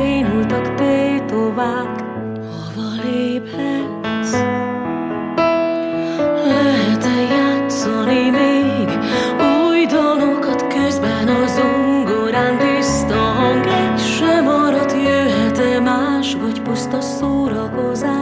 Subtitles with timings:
[0.00, 2.04] Bénultak tétovák.
[2.74, 4.32] Hova léphetsz?
[6.46, 8.88] Lehet-e játszani még?
[9.66, 13.66] Új dalokat közben a zongorán tiszta hang.
[13.66, 18.19] Egy sem maradt jöhet-e más vagy puszta szórakozás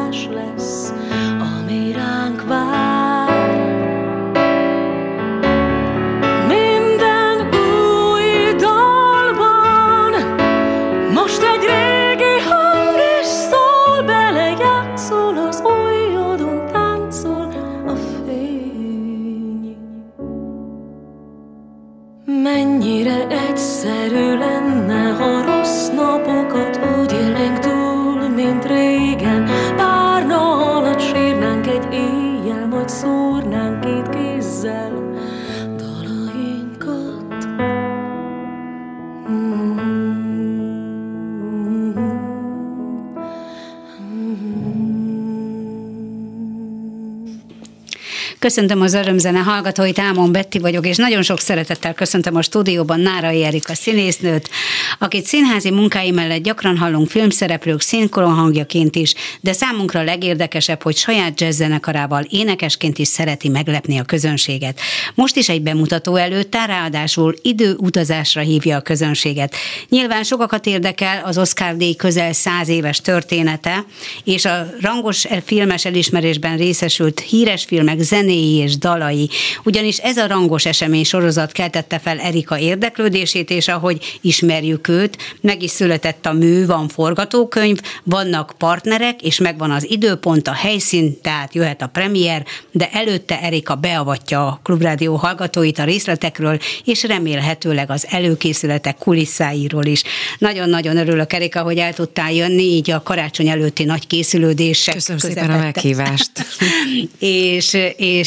[48.48, 53.44] Köszöntöm az örömzene hallgatóit, Ámon Betti vagyok, és nagyon sok szeretettel köszöntöm a stúdióban Nárai
[53.44, 54.50] Erika színésznőt,
[54.98, 61.40] akit színházi munkái mellett gyakran hallunk filmszereplők szinkron hangjaként is, de számunkra legérdekesebb, hogy saját
[61.40, 64.80] jazzzenekarával énekesként is szereti meglepni a közönséget.
[65.14, 69.54] Most is egy bemutató előtt, ráadásul időutazásra hívja a közönséget.
[69.88, 73.84] Nyilván sokakat érdekel az Oscar díj közel száz éves története,
[74.24, 78.00] és a rangos filmes elismerésben részesült híres filmek
[78.38, 79.28] zenéi és dalai,
[79.64, 85.62] ugyanis ez a rangos esemény sorozat keltette fel Erika érdeklődését, és ahogy ismerjük őt, meg
[85.62, 91.54] is született a mű, van forgatókönyv, vannak partnerek, és megvan az időpont, a helyszín, tehát
[91.54, 98.06] jöhet a premier, de előtte Erika beavatja a Klubrádió hallgatóit a részletekről, és remélhetőleg az
[98.10, 100.02] előkészületek kulisszáiról is.
[100.38, 105.50] Nagyon-nagyon örülök, Erika, hogy el tudtál jönni, így a karácsony előtti nagy készülődések Köszönöm szépen
[105.50, 106.30] a meghívást.
[107.18, 108.17] és, és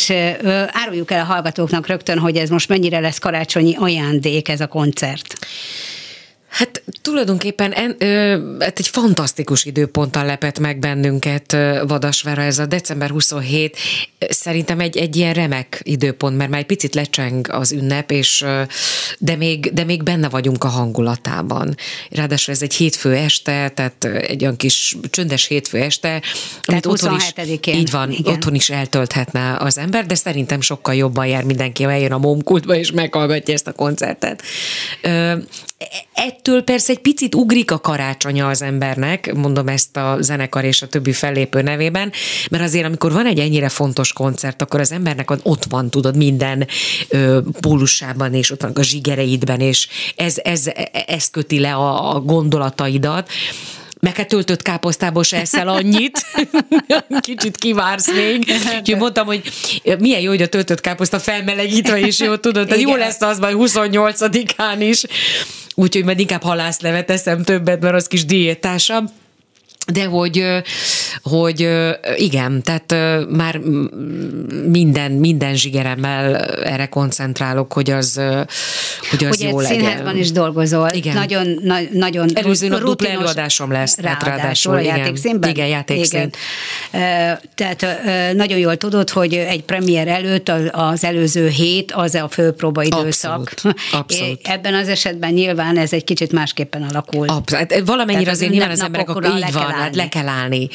[0.41, 4.67] ö, áruljuk el a hallgatóknak rögtön, hogy ez most mennyire lesz karácsonyi ajándék ez a
[4.67, 5.35] koncert.
[6.51, 12.65] Hát tulajdonképpen en, ö, hát egy fantasztikus időponttal lepett meg bennünket ö, Vadasvára ez a
[12.65, 13.77] december 27.
[14.29, 18.61] Szerintem egy, egy ilyen remek időpont, mert már egy picit lecseng az ünnep, és ö,
[19.19, 21.75] de még, de még benne vagyunk a hangulatában.
[22.09, 26.21] Ráadásul ez egy hétfő este, tehát egy olyan kis csöndes hétfő este,
[26.61, 27.75] Tehát otthon is, 27-én.
[27.75, 28.33] így van, Igen.
[28.33, 32.91] otthon is eltölthetne az ember, de szerintem sokkal jobban jár mindenki, eljön a momkultba és
[32.91, 34.41] meghallgatja ezt a koncertet.
[35.01, 35.33] Ö,
[36.41, 40.87] ettől persze egy picit ugrik a karácsonya az embernek, mondom ezt a zenekar és a
[40.87, 42.11] többi fellépő nevében,
[42.49, 46.67] mert azért amikor van egy ennyire fontos koncert, akkor az embernek ott van, tudod, minden
[47.09, 50.69] ö, pólusában, és ott van a zsigereidben, és ez, ez,
[51.07, 53.29] ez köti le a, a gondolataidat,
[54.01, 56.25] meg hát töltött káposztából se eszel annyit,
[57.19, 58.53] kicsit kivársz még.
[58.77, 59.51] Úgyhogy mondtam, hogy
[59.99, 63.55] milyen jó, hogy a töltött káposzta felmelegítve is jó, tudod, tehát jó lesz az majd
[63.59, 65.03] 28-án is.
[65.75, 69.09] Úgyhogy majd inkább halászlevet eszem többet, mert az kis diétásabb.
[69.87, 70.45] De hogy,
[71.23, 71.69] hogy
[72.15, 72.95] igen, tehát
[73.29, 73.57] már
[74.65, 78.21] minden, minden zsigeremmel erre koncentrálok, hogy az,
[79.09, 79.79] hogy az Ugye jó legyen.
[79.79, 80.89] színházban is dolgozol.
[80.93, 81.13] Igen.
[81.13, 84.97] Nagyon, na, nagyon Előző nap dupla előadásom lesz, Ráadásul, ráadásul, a igen.
[84.97, 85.49] játékszínben?
[85.49, 86.31] Igen, játékszín.
[86.91, 87.39] Igen.
[87.55, 87.85] Tehát
[88.33, 93.39] nagyon jól tudod, hogy egy premier előtt az- előző hét az a főpróba időszak.
[93.39, 94.39] Abszolút, abszolút.
[94.47, 97.27] Ebben az esetben nyilván ez egy kicsit másképpen alakul.
[97.27, 99.95] Absz- hát valamennyire Tehát az azért nyilván az emberek akkor így van, állni.
[99.95, 100.67] le kell állni.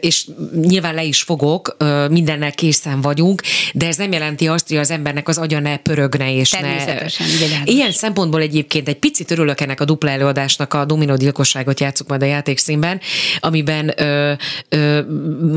[0.00, 1.76] És nyilván le is fogok,
[2.10, 3.42] mindennel készen vagyunk,
[3.72, 6.60] de ez nem jelenti azt, hogy az embernek az agya ne pörögne, és ne...
[6.60, 7.74] Természetesen, világos.
[7.74, 12.22] Ilyen szempontból egyébként egy picit örülök ennek a dupla előadásnak, a Dominó gyilkosságot játszuk majd
[12.22, 13.00] a játékszínben,
[13.40, 14.32] amiben ö,
[14.68, 15.00] ö,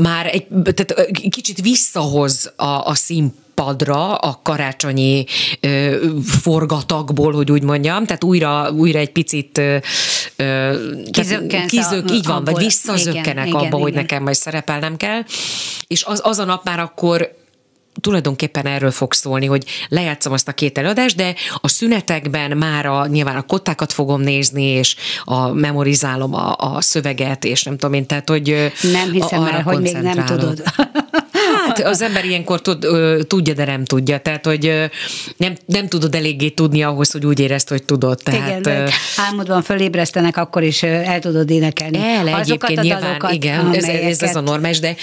[0.02, 5.24] már egy tehát, kicsit visszahoz a, a szín padra a karácsonyi
[5.60, 9.76] ö, forgatagból, hogy úgy mondjam, tehát újra, újra egy picit ö, ö,
[10.36, 14.02] tehát Kizökkensz kizök, a- így van, vagy visszazökkenek Igen, abba, igen, hogy igen.
[14.02, 15.22] nekem majd szerepelnem kell,
[15.86, 17.36] és az, az a nap már akkor
[18.00, 23.06] tulajdonképpen erről fog szólni, hogy lejátszom azt a két előadást, de a szünetekben már a,
[23.06, 28.06] nyilván a kottákat fogom nézni, és a memorizálom a, a szöveget, és nem tudom én,
[28.06, 30.62] tehát hogy Nem hiszem el, hogy még nem tudod.
[31.68, 32.86] Hát az ember ilyenkor tud,
[33.26, 34.18] tudja, de nem tudja.
[34.18, 34.90] Tehát, hogy
[35.36, 38.20] nem, nem tudod eléggé tudni ahhoz, hogy úgy érezd, hogy tudod.
[38.22, 41.98] Tehát, Igen, álmodban fölébresztenek, akkor is el tudod énekelni.
[41.98, 44.96] el Azokat egyébként a nyilván, dalokat, igen, ez, ez, ez amelyeket a normális, de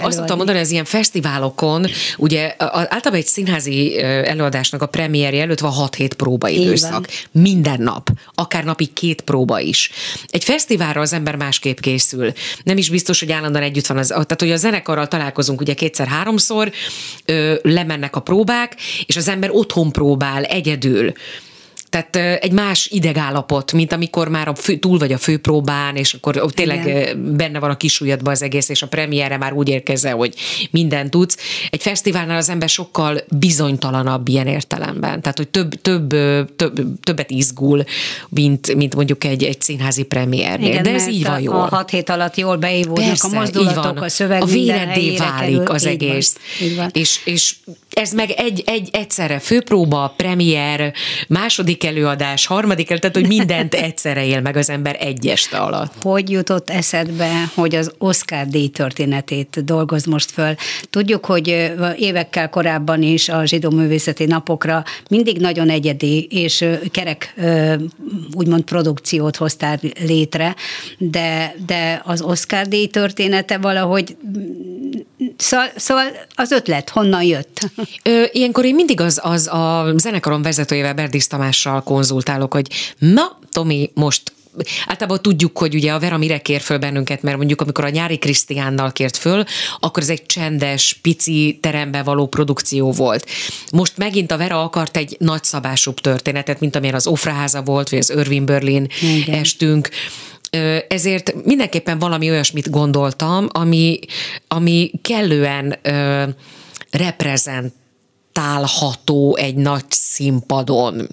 [0.00, 1.86] azt tudtam mondani, az ilyen fesztiválokon,
[2.16, 7.08] ugye általában egy színházi előadásnak a premierje előtt van 6-7 próbaidőszak.
[7.30, 9.90] Minden nap, akár napi két próba is.
[10.26, 12.32] Egy fesztiválra az ember másképp készül.
[12.62, 16.72] Nem is biztos, hogy állandóan együtt van az, tehát hogy a zenekarral találkozunk ugye kétszer-háromszor,
[17.24, 18.76] ö, lemennek a próbák,
[19.06, 21.12] és az ember otthon próbál egyedül.
[21.90, 26.52] Tehát egy más idegállapot, mint amikor már a fő, túl vagy a főpróbán, és akkor
[26.54, 27.36] tényleg Igen.
[27.36, 30.34] benne van a kisúlyadban az egész, és a premierre már úgy érkezel, hogy
[30.70, 31.36] mindent tudsz.
[31.70, 35.20] Egy fesztiválnál az ember sokkal bizonytalanabb ilyen értelemben.
[35.20, 36.08] Tehát, hogy több, több,
[36.56, 37.84] több, többet izgul,
[38.28, 40.68] mint, mint mondjuk egy, egy színházi premiernél.
[40.68, 41.54] Igen, De ez így van a, jól.
[41.54, 45.74] a hat hét alatt jól beívódnak Persze, a mozdulatok, a szöveg a véreddé válik kerül.
[45.74, 46.36] az Így van, egész.
[46.62, 46.90] így van.
[46.92, 47.54] És, és
[47.90, 50.92] ez meg egy, egy egyszerre főpróba, premier,
[51.28, 55.92] második előadás, harmadik tehát hogy mindent egyszerre él meg az ember egy este alatt.
[56.02, 60.54] Hogy jutott eszedbe, hogy az Oscar díj történetét dolgoz most föl?
[60.90, 67.34] Tudjuk, hogy évekkel korábban is a zsidó művészeti napokra mindig nagyon egyedi és kerek
[68.34, 70.54] úgymond produkciót hoztál létre,
[70.98, 74.16] de, de az Oscar díj története valahogy
[75.36, 76.04] Szóval, szóval
[76.34, 77.60] az ötlet honnan jött?
[78.02, 83.90] Ö, ilyenkor én mindig az, az a zenekarom vezetőjével, Berdis Tamással konzultálok, hogy na, Tomi,
[83.94, 84.32] most
[84.86, 88.18] Általában tudjuk, hogy ugye a Vera mire kér föl bennünket, mert mondjuk amikor a nyári
[88.18, 89.44] Krisztiánnal kért föl,
[89.80, 93.26] akkor ez egy csendes, pici terembe való produkció volt.
[93.72, 98.10] Most megint a Vera akart egy nagyszabásúbb történetet, mint amilyen az Ofraháza volt, vagy az
[98.10, 99.38] Irving Berlin Igen.
[99.38, 99.88] estünk.
[100.88, 103.98] Ezért mindenképpen valami olyasmit gondoltam, ami,
[104.48, 105.78] ami kellően
[106.90, 107.74] reprezent
[108.32, 111.08] tálható egy nagy színpadon.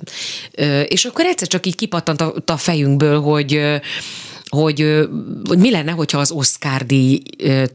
[0.88, 3.62] És akkor egyszer csak így kipattant a, fejünkből, hogy
[4.50, 5.08] hogy,
[5.48, 7.22] hogy mi lenne, hogyha az Oscar díj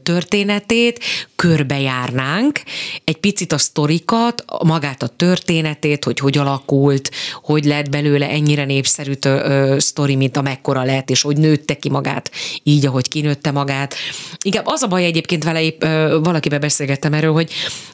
[0.03, 0.99] történetét
[1.43, 2.61] körbejárnánk,
[3.03, 9.13] egy picit a sztorikat, magát a történetét, hogy hogy alakult, hogy lett belőle ennyire népszerű
[9.21, 12.31] ö, sztori, mint amekkora lett, és hogy nőtte ki magát
[12.63, 13.95] így, ahogy kinőtte magát.
[14.43, 17.51] Inkább az a baj egyébként vele, épp, ö, valakivel beszélgettem erről, hogy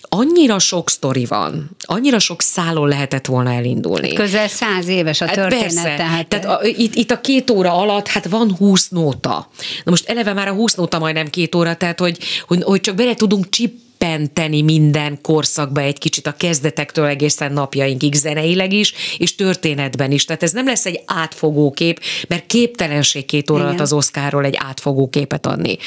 [0.10, 4.14] annyira sok sztori van, annyira sok szálon lehetett volna elindulni.
[4.14, 5.52] Közel száz éves a történet.
[5.52, 5.96] Hát persze.
[5.96, 9.50] Tehát, Tehát a, itt, itt a két óra alatt, hát van 20 nóta.
[9.84, 12.96] Na most eleve már a 20 nóta majdnem két óra, tehát hogy, hogy, hogy csak
[12.96, 20.12] bele tudunk csippenteni minden korszakba egy kicsit a kezdetektől egészen napjainkig zeneileg is, és történetben
[20.12, 20.26] is.
[20.26, 24.58] Tehát ez nem lesz egy átfogó kép, mert képtelenség két óra alatt az Oszkárról egy
[24.58, 25.78] átfogó képet adni.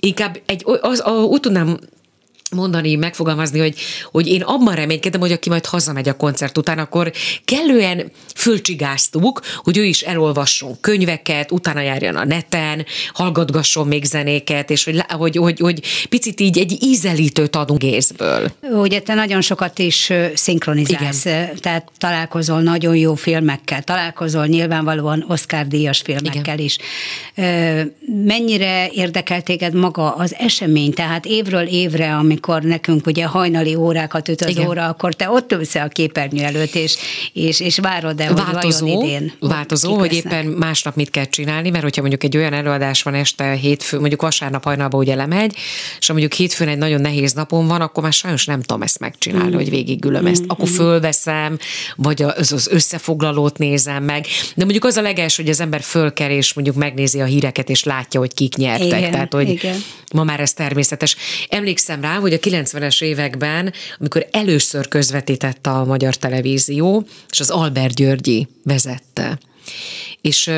[0.00, 1.78] Inkább egy, az, az, úgy tudnám
[2.52, 3.74] mondani, megfogalmazni, hogy,
[4.10, 7.12] hogy én abban reménykedem, hogy aki majd hazamegy a koncert után, akkor
[7.44, 14.84] kellően fölcsigáztuk, hogy ő is elolvasson könyveket, utána járjon a neten, hallgatgasson még zenéket, és
[14.84, 18.52] hogy, hogy, hogy, hogy picit így egy ízelítőt adunk észből.
[18.72, 21.50] Ugye te nagyon sokat is szinkronizálsz, Igen.
[21.60, 26.58] tehát találkozol nagyon jó filmekkel, találkozol nyilvánvalóan Oscar díjas filmekkel Igen.
[26.58, 26.78] is.
[28.24, 34.28] Mennyire érdekel téged maga az esemény, tehát évről évre, amikor amikor nekünk ugye hajnali órákat
[34.28, 34.66] üt az Igen.
[34.66, 36.96] óra, akkor te ott ülsz a képernyő előtt, és,
[37.32, 41.70] és, és várod el, hogy változó, vajon idén változó, hogy éppen másnap mit kell csinálni,
[41.70, 45.56] mert hogyha mondjuk egy olyan előadás van este hétfő, mondjuk vasárnap hajnalba ugye lemegy,
[45.98, 48.98] és ha mondjuk hétfőn egy nagyon nehéz napon van, akkor már sajnos nem tudom ezt
[48.98, 49.54] megcsinálni, Mm.
[49.54, 50.44] hogy végigülöm ezt.
[50.46, 51.58] Akkor fölveszem,
[51.96, 54.26] vagy az, az összefoglalót nézem meg.
[54.54, 57.84] De mondjuk az a leges, hogy az ember fölkel, és mondjuk megnézi a híreket, és
[57.84, 58.86] látja, hogy kik nyertek.
[58.86, 59.76] Igen, Tehát, hogy igen.
[60.14, 61.16] ma már ez természetes.
[61.48, 67.94] Emlékszem rá, hogy a 90-es években, amikor először közvetítette a magyar televízió, és az Albert
[67.94, 69.38] Györgyi vezette.
[70.26, 70.50] És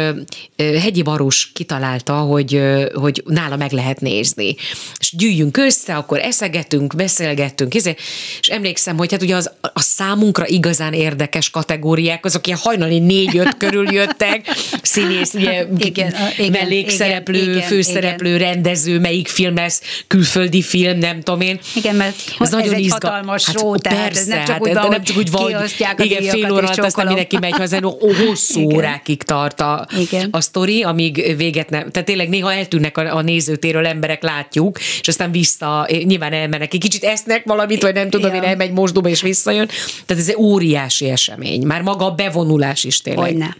[0.57, 2.63] Hegyi Barus kitalálta, hogy,
[2.95, 4.55] hogy nála meg lehet nézni.
[4.99, 7.95] És gyűjjünk össze, akkor eszegetünk, beszélgettünk, izé.
[8.41, 13.57] és emlékszem, hogy hát ugye az, a számunkra igazán érdekes kategóriák, azok ilyen hajnali négy-öt
[13.57, 14.47] körül jöttek,
[14.83, 21.21] színész, ugye Igen, igen, mellékszereplő, igen, igen, főszereplő, rendező, melyik film lesz, külföldi film, nem
[21.21, 21.59] tudom én.
[21.75, 24.91] Igen, mert ez egy izga- hatalmas show, tehát ez nem csak hát úgy de van,
[24.91, 28.61] nem csak úgy van, kiosztják igen, fél óra alatt aztán mindenki megy haza, ó, hosszú
[28.69, 28.77] Igen.
[28.77, 30.29] órákig tart a, Igen.
[30.31, 31.91] a sztori, amíg véget nem.
[31.91, 36.81] Tehát tényleg néha eltűnnek a, a nézőtéről emberek, látjuk, és aztán vissza, nyilván elmennek, egy
[36.81, 38.43] kicsit esznek valamit, vagy nem tudom, Ja.
[38.43, 39.67] én elmegy mosdóba és visszajön.
[40.07, 41.67] Tehát ez egy óriási esemény.
[41.67, 43.25] Már maga a bevonulás is tényleg.
[43.25, 43.57] Hogyne.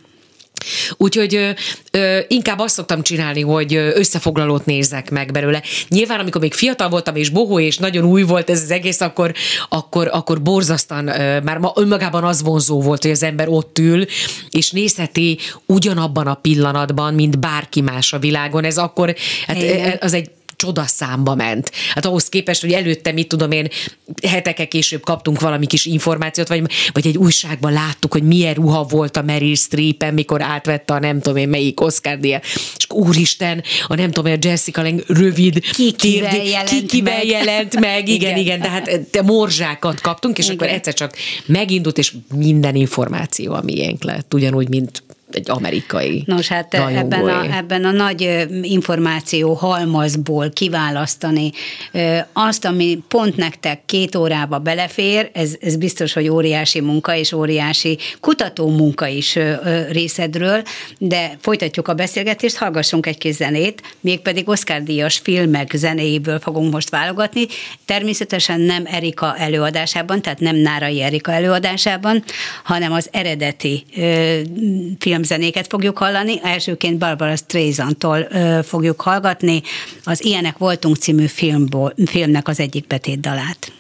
[0.97, 1.51] Úgyhogy ö,
[1.91, 5.63] ö, inkább azt szoktam csinálni, hogy összefoglalót nézzek meg belőle.
[5.89, 9.33] Nyilván, amikor még fiatal voltam, és bohó, és nagyon új volt ez az egész, akkor,
[9.69, 14.05] akkor, akkor borzasztan, ö, már ma önmagában az vonzó volt, hogy az ember ott ül,
[14.51, 18.65] és nézheti ugyanabban a pillanatban, mint bárki más a világon.
[18.65, 19.15] Ez akkor,
[19.47, 19.97] hát Igen.
[20.01, 21.71] az egy csoda számba ment.
[21.95, 23.69] Hát ahhoz képest, hogy előtte, mit tudom én,
[24.23, 26.63] hetekkel később kaptunk valami kis információt, vagy,
[26.93, 31.21] vagy egy újságban láttuk, hogy milyen ruha volt a Meryl Streep, mikor átvette a nem
[31.21, 32.45] tudom én melyik Oscar díjat.
[32.77, 37.27] És úristen, a nem tudom én, Jessica Lange rövid Ki kivel jelent ki kivel meg.
[37.27, 38.61] jelent meg, igen, igen, Igen.
[38.61, 40.57] de hát te morzsákat kaptunk, és Igen.
[40.57, 46.23] akkor egyszer csak megindult, és minden információ a miénk lett, ugyanúgy, mint egy amerikai.
[46.27, 51.51] Nos, hát ebben a, ebben a nagy információ halmazból kiválasztani
[52.33, 57.99] azt, ami pont nektek két órába belefér, ez, ez biztos, hogy óriási munka és óriási
[58.21, 59.39] kutató munka is
[59.91, 60.63] részedről,
[60.99, 66.91] de folytatjuk a beszélgetést, hallgassunk egy kis zenét, mégpedig Oscar díjas filmek zenéjéből fogunk most
[66.91, 67.47] válogatni,
[67.85, 72.25] természetesen nem Erika előadásában, tehát nem Nárai Erika előadásában,
[72.65, 74.41] hanem az eredeti ö,
[75.19, 76.41] filmzenéket fogjuk hallani.
[76.43, 78.29] Elsőként Barbara Streisandtól
[78.63, 79.63] fogjuk hallgatni
[80.05, 83.73] az Ilyenek voltunk című filmból, filmnek az egyik betétdalát.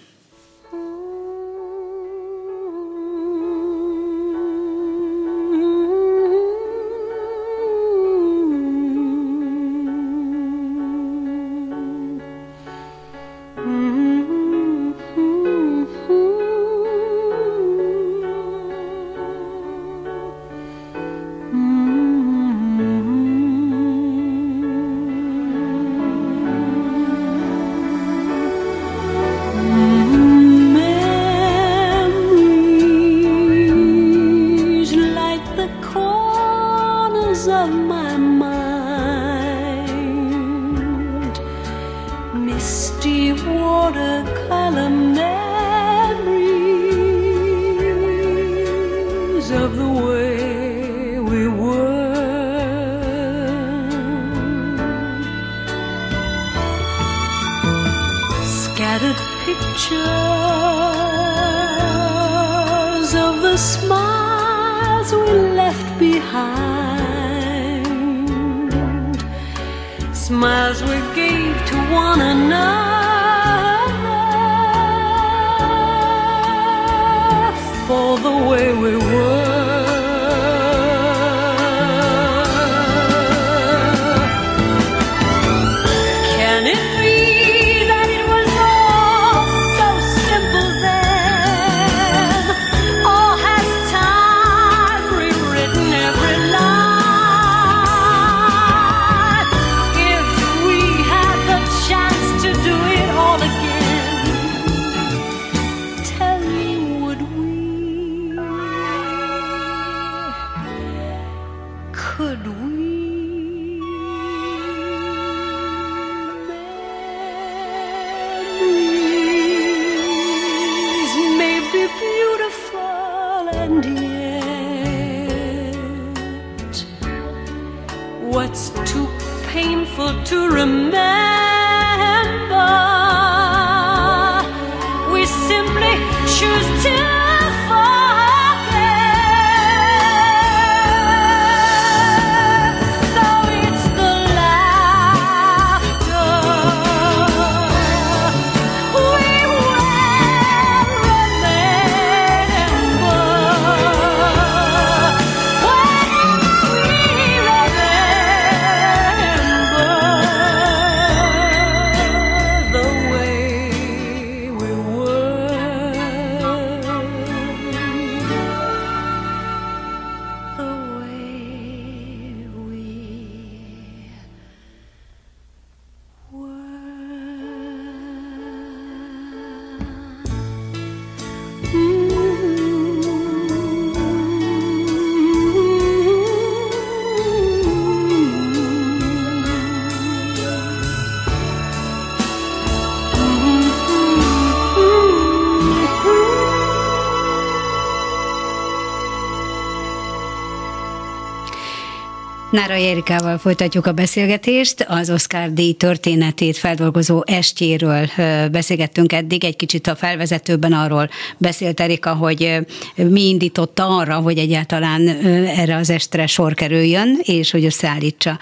[202.58, 204.84] Nára Erikával folytatjuk a beszélgetést.
[204.88, 208.06] Az Oscar díj történetét feldolgozó estjéről
[208.50, 209.44] beszélgettünk eddig.
[209.44, 212.56] Egy kicsit a felvezetőben arról beszélt Erika, hogy
[212.94, 215.08] mi indította arra, hogy egyáltalán
[215.46, 218.38] erre az estre sor kerüljön, és hogy összeállítsa.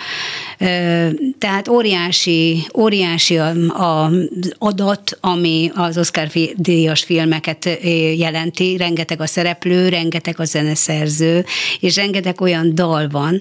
[1.39, 4.13] Tehát óriási, óriási az
[4.59, 7.79] adat, ami az Oscar díjas filmeket
[8.17, 8.77] jelenti.
[8.77, 11.45] Rengeteg a szereplő, rengeteg a zeneszerző,
[11.81, 13.41] és rengeteg olyan dal van,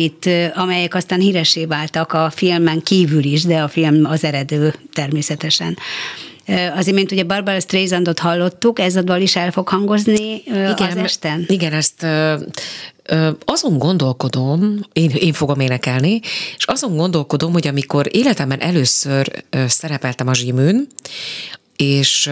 [0.00, 5.78] amit, amelyek aztán híresé váltak a filmen kívül is, de a film az eredő természetesen.
[6.76, 10.96] Az imént ugye Barbara Streisandot hallottuk, ez a dal is el fog hangozni igen, az
[10.96, 11.44] esten?
[11.48, 12.06] Igen, ezt
[13.44, 16.20] azon gondolkodom, én, én fogom énekelni,
[16.56, 20.86] és azon gondolkodom, hogy amikor életemben először szerepeltem a zsiműn,
[21.76, 22.30] és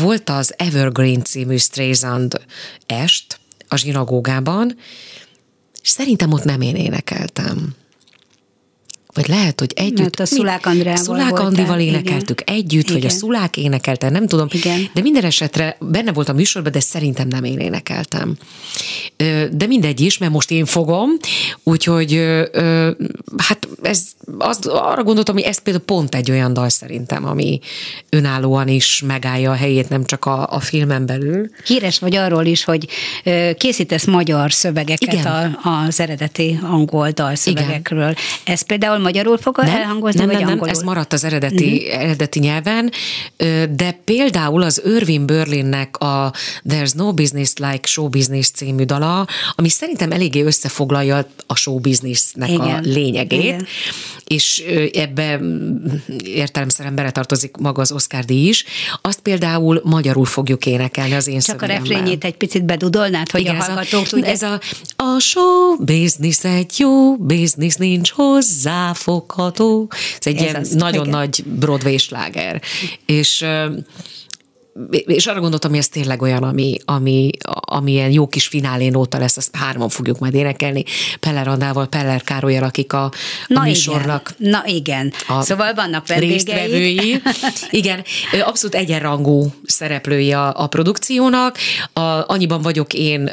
[0.00, 2.40] volt az Evergreen című Streisand
[2.86, 4.76] est a zsinagógában,
[5.90, 7.74] és szerintem ott nem én énekeltem.
[9.14, 9.98] Vagy lehet, hogy együtt.
[9.98, 12.54] Mert a Szulák Andrával Szulák Andival énekeltük igen.
[12.54, 12.94] együtt, igen.
[12.94, 14.46] vagy a Szulák énekelte, nem tudom.
[14.50, 14.90] Igen.
[14.94, 18.36] De minden esetre benne volt a műsorban, de szerintem nem én énekeltem.
[19.52, 21.10] De mindegy is, mert most én fogom,
[21.62, 22.12] úgyhogy
[23.36, 24.02] hát ez,
[24.38, 27.60] az, arra gondoltam, hogy ez például pont egy olyan dal szerintem, ami
[28.08, 31.50] önállóan is megállja a helyét, nem csak a, a filmen belül.
[31.64, 32.88] Híres vagy arról is, hogy
[33.56, 35.26] készítesz magyar szövegeket Igen.
[35.26, 38.10] A, az eredeti angol dalszövegekről.
[38.10, 38.14] Igen.
[38.44, 40.66] Ez például magyarul fog nem, elhangozni, nem, vagy nem, angolul?
[40.66, 42.02] Nem, ez maradt az eredeti, uh-huh.
[42.02, 42.90] eredeti nyelven,
[43.70, 46.32] de például az Irving Berlinnek a
[46.68, 52.48] There's No Business Like Show Business című dala, ami szerintem eléggé összefoglalja a show businessnek
[52.48, 52.60] Igen.
[52.60, 53.66] a lényegét, Igen.
[54.24, 55.40] és ebbe
[56.24, 58.64] értelemszerűen beletartozik maga az Oscar díj is,
[59.00, 63.56] azt például magyarul fogjuk énekelni az én Csak a refrényét egy picit bedudolnád, hogy Igen,
[63.56, 64.32] a hallgatók tudják.
[64.32, 64.60] Ez a,
[64.96, 69.88] a show business egy jó business nincs hozzá fogható.
[69.90, 71.18] Ez egy Ez ilyen az, nagyon igen.
[71.18, 72.62] nagy Broadway sláger.
[73.06, 73.46] És
[74.88, 79.18] és arra gondoltam, hogy ez tényleg olyan, ami, ami, ami ilyen jó kis finálé óta
[79.18, 80.84] lesz, azt hárman fogjuk majd énekelni.
[81.20, 83.12] Peller Andával, Peller Károlyal, akik a, a
[83.46, 84.34] Na műsornak.
[84.38, 84.50] Igen.
[84.50, 85.12] Na igen.
[85.28, 87.22] A szóval vannak vendégei.
[87.70, 88.04] Igen,
[88.44, 91.58] abszolút egyenrangú szereplői a, a produkciónak.
[91.92, 93.30] A, annyiban vagyok én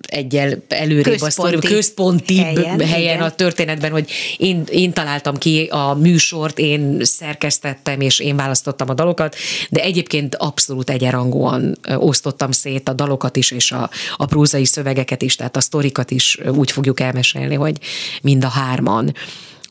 [0.00, 5.94] egyel előrébb a sztori, központi helyen, helyen a történetben, hogy én, én találtam ki a
[5.94, 9.36] műsort, én szerkesztettem, és én választottam a dalokat,
[9.70, 15.36] de egyébként abszolút egyenrangúan osztottam szét a dalokat is, és a, a prózai szövegeket is,
[15.36, 17.78] tehát a sztorikat is úgy fogjuk elmesélni, hogy
[18.22, 19.14] mind a hárman.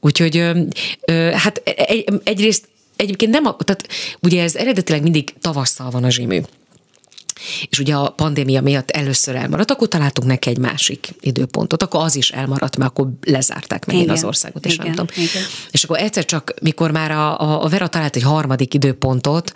[0.02, 0.52] Úgyhogy
[1.34, 3.88] hát egy, egyrészt egyébként nem, a, tehát
[4.22, 6.42] ugye ez eredetileg mindig tavasszal van a zsimű
[7.70, 12.16] és ugye a pandémia miatt először elmaradt, akkor találtunk neki egy másik időpontot, akkor az
[12.16, 15.24] is elmaradt, mert akkor lezárták meg az országot, és igen, nem tudom.
[15.24, 15.44] Igen.
[15.72, 19.52] És akkor egyszer csak, mikor már a, a Vera talált egy harmadik időpontot,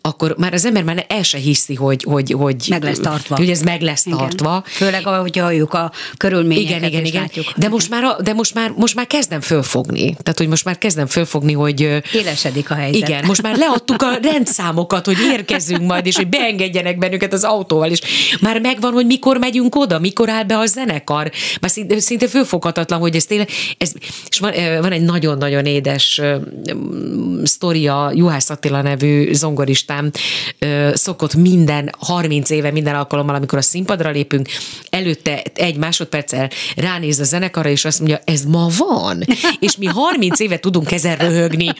[0.00, 3.36] akkor már az ember már el se hiszi, hogy, hogy, hogy meg lesz tartva.
[3.36, 4.18] Hogy ez meg lesz igen.
[4.18, 4.62] tartva.
[4.66, 7.20] Főleg, ahogy halljuk a körülményeket, igen, igen, igen.
[7.20, 7.52] Látjuk.
[7.56, 10.04] De most már, de most már, most már kezdem fölfogni.
[10.04, 12.02] Tehát, hogy most már kezdem fölfogni, hogy...
[12.12, 13.08] Élesedik a helyzet.
[13.08, 17.90] Igen, most már leadtuk a rendszámokat, hogy érkezünk majd, és hogy beengedjenek bennünket az autóval,
[17.90, 18.00] és
[18.40, 21.30] már megvan, hogy mikor megyünk oda, mikor áll be a zenekar.
[21.60, 23.92] Már szinte, szinte fölfoghatatlan, hogy ez tényleg, ez,
[24.28, 26.20] és van, van egy nagyon-nagyon édes
[27.44, 30.10] sztoria, Juhász Attila nevű zongoristám
[30.92, 34.48] szokott minden 30 éve, minden alkalommal, amikor a színpadra lépünk,
[34.90, 39.24] előtte egy másodperccel ránéz a zenekarra, és azt mondja, ez ma van,
[39.58, 41.72] és mi 30 éve tudunk ezen röhögni.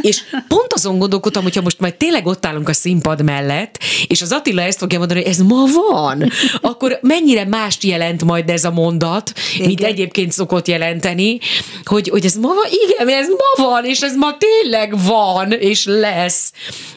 [0.00, 4.32] És pont azon gondolkodtam, hogyha most majd tényleg ott állunk a színpad mellett, és az
[4.32, 8.70] Attila ezt fogja mondani, hogy ez ma van, akkor mennyire mást jelent majd ez a
[8.70, 9.66] mondat, Igen.
[9.66, 11.38] mint egyébként szokott jelenteni,
[11.84, 15.84] hogy, hogy ez ma van, igen, ez ma van, és ez ma tényleg van, és
[15.84, 16.52] lesz.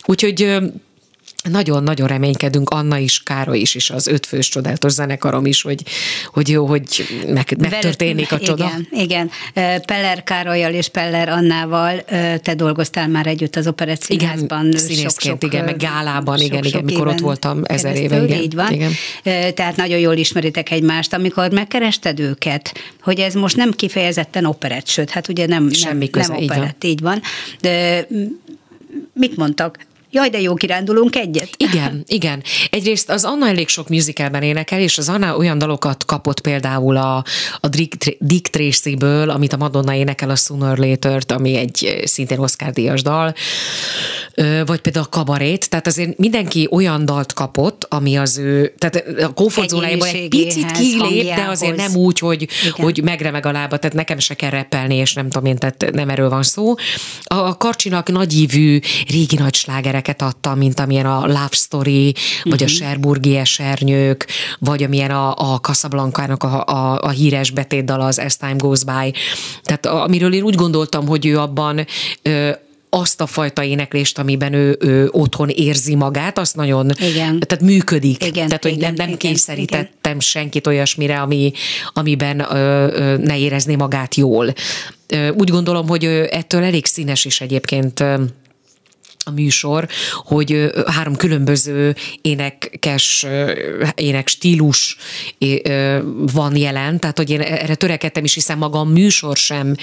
[0.05, 0.57] Úgyhogy
[1.49, 5.83] nagyon-nagyon reménykedünk, Anna is, Károly is, és az ötfős csodálatos zenekarom is, hogy,
[6.25, 8.65] hogy jó, hogy meg, megtörténik a csoda.
[8.65, 9.31] Igen, igen.
[9.85, 12.03] Peller Károlyjal és Peller Annával
[12.41, 14.67] te dolgoztál már együtt az Operett Színházban.
[14.67, 18.23] Igen, színészként, igen, meg gálában, igen, igen, mikor ott voltam ezer éve.
[18.23, 18.71] Igen, így van.
[18.71, 18.91] Igen.
[19.53, 21.13] Tehát nagyon jól ismeritek egymást.
[21.13, 26.09] Amikor megkerested őket, hogy ez most nem kifejezetten operett, sőt, hát ugye nem, Semmi nem,
[26.09, 27.15] köze, nem operett, így van.
[27.15, 27.21] így van.
[27.61, 28.07] De
[29.13, 29.77] mit mondtak?
[30.17, 31.49] Jaj, de jó, kirándulunk egyet.
[31.57, 32.43] Igen, igen.
[32.69, 37.23] Egyrészt az Anna elég sok musicalben énekel, és az Anna olyan dalokat kapott például a,
[37.59, 42.71] a Dick, Dick Tracy-ből, amit a Madonna énekel a Sooner later ami egy szintén Oscar
[42.71, 43.33] díjas dal,
[44.65, 49.33] vagy például a kabarét, tehát azért mindenki olyan dalt kapott, ami az ő, tehát a
[49.33, 54.19] komfortzónájából egy picit kilép, de azért nem úgy, hogy, hogy megremeg a lába, tehát nekem
[54.19, 56.73] se kell repelni, és nem tudom én, tehát nem erről van szó.
[57.23, 59.55] A Karcsinak nagyívű régi nagy
[60.07, 62.61] slágereket adta, mint amilyen a Love Story, vagy uh-huh.
[62.61, 62.83] a mhm.
[62.83, 64.27] Serburgi esernyők,
[64.59, 69.13] vagy amilyen a, a Casablanca-nak a, a, a híres betétdal az As Time Goes By.
[69.63, 71.85] Tehát amiről én úgy gondoltam, hogy ő abban
[72.21, 72.51] ö,
[72.89, 77.39] azt a fajta éneklést, amiben ő, ő otthon érzi magát, azt nagyon, igen.
[77.39, 78.25] tehát működik.
[78.25, 80.19] Igen, tehát, hogy igen, nem, nem igen, kényszerítettem igen.
[80.19, 81.51] senkit olyasmire, ami,
[81.93, 84.53] amiben ö, ö, ne érezné magát jól.
[85.07, 88.03] Ö, úgy gondolom, hogy ettől elég színes is egyébként
[89.27, 93.25] a műsor, hogy három különböző énekes,
[93.95, 94.97] ének stílus
[96.33, 99.75] van jelen, tehát hogy én erre törekedtem is, hiszen maga a műsor sem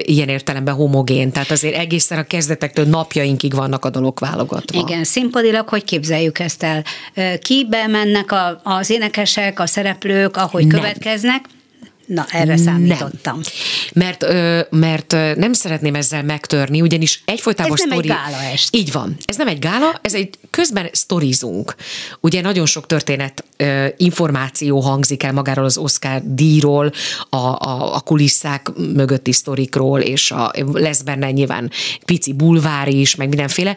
[0.00, 4.78] ilyen értelemben homogén, tehát azért egészen a kezdetektől napjainkig vannak a dolgok válogatva.
[4.78, 6.84] Igen, színpadilag hogy képzeljük ezt el?
[7.38, 10.80] Kibe mennek a, az énekesek, a szereplők, ahogy Nem.
[10.80, 11.44] következnek?
[12.06, 13.40] Na, erre számítottam.
[13.92, 14.06] Nem.
[14.06, 14.26] Mert,
[14.70, 18.76] mert nem szeretném ezzel megtörni, ugyanis egyfolytában Ez nem egy gála est.
[18.76, 19.16] Így van.
[19.24, 21.74] Ez nem egy gála, ez egy közben sztorizunk.
[22.20, 23.44] Ugye nagyon sok történet,
[23.96, 26.92] információ hangzik el magáról az Oscar díjról,
[27.28, 31.70] a, a, a kulisszák mögötti sztorikról, és a, lesz benne nyilván
[32.04, 33.76] pici bulvár is, meg mindenféle.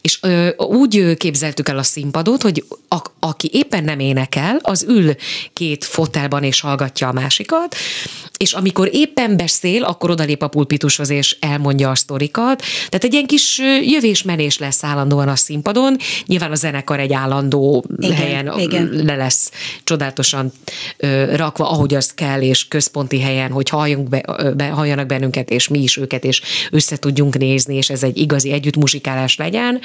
[0.00, 5.14] És ö, úgy képzeltük el a színpadot, hogy a, aki éppen nem énekel, az ül
[5.52, 11.10] két fotelban és hallgatja a másikat, sztorikat, és amikor éppen beszél, akkor odalép a pulpitushoz,
[11.10, 12.62] és elmondja a sztorikat.
[12.88, 15.96] Tehát egy ilyen kis jövésmenés lesz állandóan a színpadon.
[16.26, 19.00] Nyilván a zenekar egy állandó igen, helyen igen.
[19.04, 19.50] le lesz
[19.84, 20.52] csodálatosan
[20.96, 24.22] ö, rakva, ahogy azt kell, és központi helyen, hogy halljunk be,
[24.56, 28.52] be, halljanak bennünket, és mi is őket, és össze tudjunk nézni, és ez egy igazi
[28.52, 29.80] együttmusikálás legyen.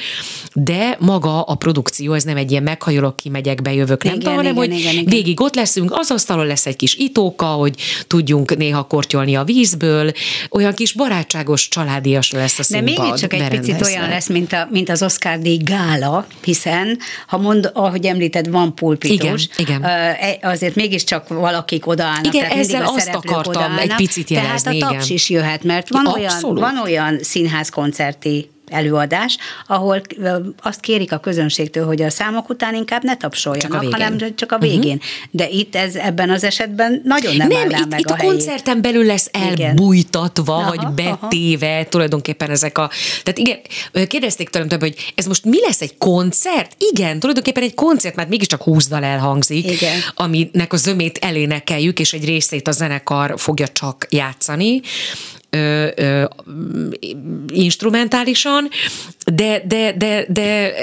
[0.53, 4.55] De maga a produkció, ez nem egy ilyen meghajolok, kimegyek, bejövök, nem igen, tudom, hanem,
[4.55, 5.05] igen, hogy igen, igen.
[5.05, 7.75] végig ott leszünk, az asztalon lesz egy kis itóka, hogy
[8.07, 10.11] tudjunk néha kortyolni a vízből,
[10.49, 12.95] olyan kis barátságos, családias lesz a színpad.
[12.95, 16.97] De még csak egy picit olyan lesz, mint, a, mint az Oscar díj gála, hiszen,
[17.27, 19.83] ha mond, ahogy említed, van pulpitus, igen, igen.
[19.83, 22.33] E, azért mégiscsak valakik odaállnak.
[22.33, 24.77] Igen, ezzel azt akartam odaállnak, egy picit jelezni.
[24.77, 25.15] Tehát a taps igen.
[25.15, 30.01] is jöhet, mert van, olyan, van olyan színházkoncerti előadás, ahol
[30.61, 34.95] azt kérik a közönségtől, hogy a számok után inkább ne tapsoljanak, hanem csak a végén.
[34.95, 35.01] Uh-huh.
[35.31, 38.81] De itt ez ebben az esetben nagyon nem, nem itt, meg itt a, a koncerten
[38.81, 40.69] belül lesz elbújtatva, igen.
[40.69, 41.85] vagy aha, betéve aha.
[41.85, 42.89] tulajdonképpen ezek a...
[43.23, 43.59] Tehát igen,
[44.07, 46.75] kérdezték tőlem több, hogy ez most mi lesz, egy koncert?
[46.77, 49.99] Igen, tulajdonképpen egy koncert, mert mégiscsak húzdal elhangzik, igen.
[50.15, 54.81] aminek a zömét elénekeljük, és egy részét a zenekar fogja csak játszani
[55.51, 56.25] ö, ö,
[57.53, 58.69] instrumentálisan,
[59.33, 60.73] de, de, de, de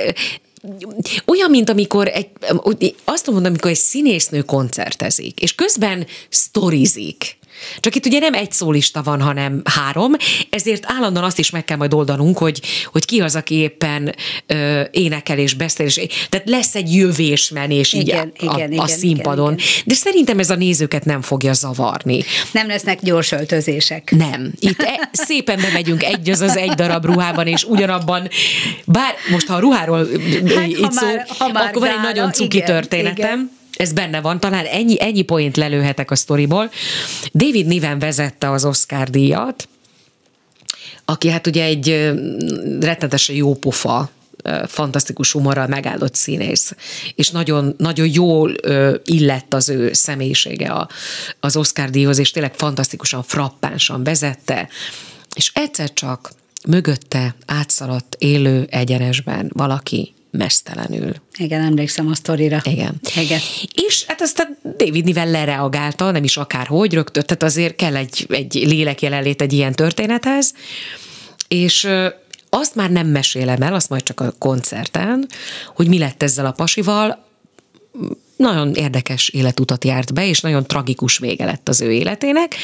[1.27, 7.38] olyan, mint amikor egy, azt mondom, amikor egy színésznő koncertezik, és közben sztorizik,
[7.81, 10.13] csak itt ugye nem egy szólista van, hanem három,
[10.51, 12.61] ezért állandóan azt is meg kell majd oldanunk, hogy,
[12.93, 14.15] hogy ki az, aki éppen
[14.47, 18.79] ö, énekel és beszél, és, tehát lesz egy jövésmenés igen, így a, igen, a, igen,
[18.79, 19.53] a színpadon.
[19.53, 19.83] Igen, igen.
[19.85, 22.25] De szerintem ez a nézőket nem fogja zavarni.
[22.53, 24.15] Nem lesznek gyors öltözések.
[24.17, 24.53] Nem.
[24.59, 28.29] Itt e, szépen bemegyünk egy az az egy darab ruhában, és ugyanabban,
[28.85, 29.99] bár most ha a ruháról
[30.55, 33.17] hát, itt ha szó, már, ha már akkor van egy nagyon cuki igen, történetem.
[33.17, 36.71] Igen ez benne van, talán ennyi, ennyi point lelőhetek a sztoriból.
[37.35, 39.69] David Niven vezette az Oscar díjat,
[41.05, 41.89] aki hát ugye egy
[42.81, 44.11] rettenetesen jó pofa
[44.67, 46.75] fantasztikus humorral megáldott színész,
[47.15, 48.55] és nagyon, nagyon jól
[49.05, 50.89] illett az ő személyisége a,
[51.41, 54.69] az Oscar díjhoz, és tényleg fantasztikusan, frappánsan vezette,
[55.35, 56.33] és egyszer csak
[56.67, 61.15] mögötte átszaladt élő egyenesben valaki mesztelenül.
[61.39, 62.61] Igen, emlékszem a sztorira.
[62.65, 63.01] Igen.
[63.17, 63.41] Igen.
[63.87, 68.55] És hát aztán David Nivel lereagálta, nem is akárhogy, rögtön, tehát azért kell egy, egy
[68.55, 70.55] lélek jelenlét egy ilyen történethez,
[71.49, 71.89] és
[72.51, 75.27] azt már nem mesélem el, azt majd csak a koncerten,
[75.75, 77.27] hogy mi lett ezzel a pasival,
[78.37, 82.55] nagyon érdekes életutat járt be, és nagyon tragikus vége lett az ő életének,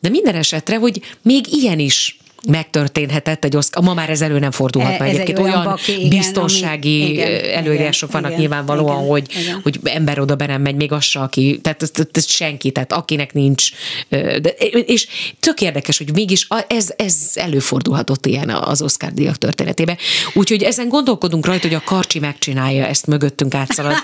[0.00, 4.50] de minden esetre, hogy még ilyen is megtörténhetett egy Oscar, ma már ez elő nem
[4.50, 5.08] fordulhat meg.
[5.08, 9.08] Egy Egyébként olyan olyan baki, igen, biztonsági ami- igen, előírások igen, vannak igen, nyilvánvalóan, igen,
[9.08, 9.60] hogy, igen.
[9.62, 12.70] hogy ember oda be nem megy, még az se, aki, tehát ez, ez, ez senki,
[12.70, 13.70] tehát akinek nincs,
[14.08, 14.48] de,
[14.86, 15.06] és
[15.40, 19.96] tök érdekes, hogy mégis ez, ez előfordulhatott ilyen az Oscar díjak történetében.
[20.34, 23.96] Úgyhogy ezen gondolkodunk rajta, hogy a Karcsi megcsinálja ezt mögöttünk átszalad.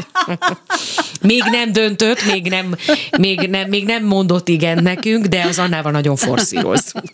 [1.20, 2.74] még nem döntött, még nem,
[3.18, 7.10] még nem, még nem mondott igen nekünk, de az annával nagyon forszírozzunk.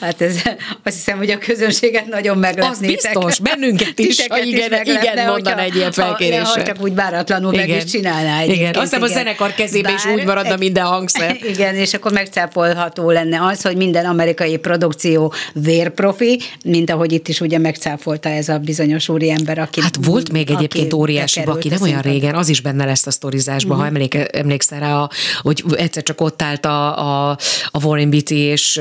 [0.00, 0.36] Hát ez,
[0.82, 2.80] azt hiszem, hogy a közönséget nagyon meglepnétek.
[2.80, 6.44] Az biztos, bennünket is, Titeket ha igen, meglepne, igen hogyha- egy ilyen felkérésre.
[6.44, 10.04] Ha csak úgy váratlanul meg is csinálná Igen, egyébként, azt hiszem a zenekar kezében is
[10.04, 11.36] úgy maradna minden hangszer.
[11.52, 17.40] Igen, és akkor megcáfolható lenne az, hogy minden amerikai produkció vérprofi, mint ahogy itt is
[17.40, 21.74] ugye megcáfolta ez a bizonyos úriember, aki Hát volt még aki egyébként óriási bekerült baki,
[21.74, 23.82] a nem olyan régen, az is benne lesz a sztorizásban, uh-huh.
[23.82, 27.38] ha emléke, emlékszel rá, a, hogy egyszer csak ott állt a, a,
[27.70, 28.80] a Warren Beatty, és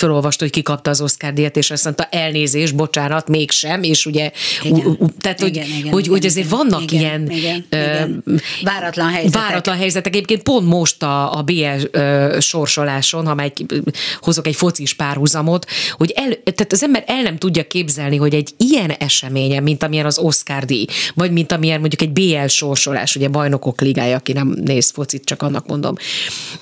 [0.00, 4.30] fölolvasta, hogy kikapta az Oscar díjat, és azt mondta, elnézés, bocsánat, mégsem, és ugye,
[4.62, 4.86] Igen.
[4.86, 7.64] u, u, tehát, hogy, Igen, igen, hogy, igen, hogy azért igen, vannak igen, ilyen igen,
[7.68, 8.24] ö, igen.
[8.62, 9.40] Váratlan helyzetek.
[9.40, 10.14] Váratlan helyzetek.
[10.14, 13.82] Egyébként pont most a, a BL ö, sorsoláson, ha már egy,
[14.20, 18.50] hozok egy focis párhuzamot, hogy el, tehát az ember el nem tudja képzelni, hogy egy
[18.56, 23.28] ilyen eseményen, mint amilyen az Oscar díj, vagy mint amilyen mondjuk egy BL sorsolás, ugye
[23.28, 25.94] bajnokok ligája, aki nem néz focit, csak annak mondom,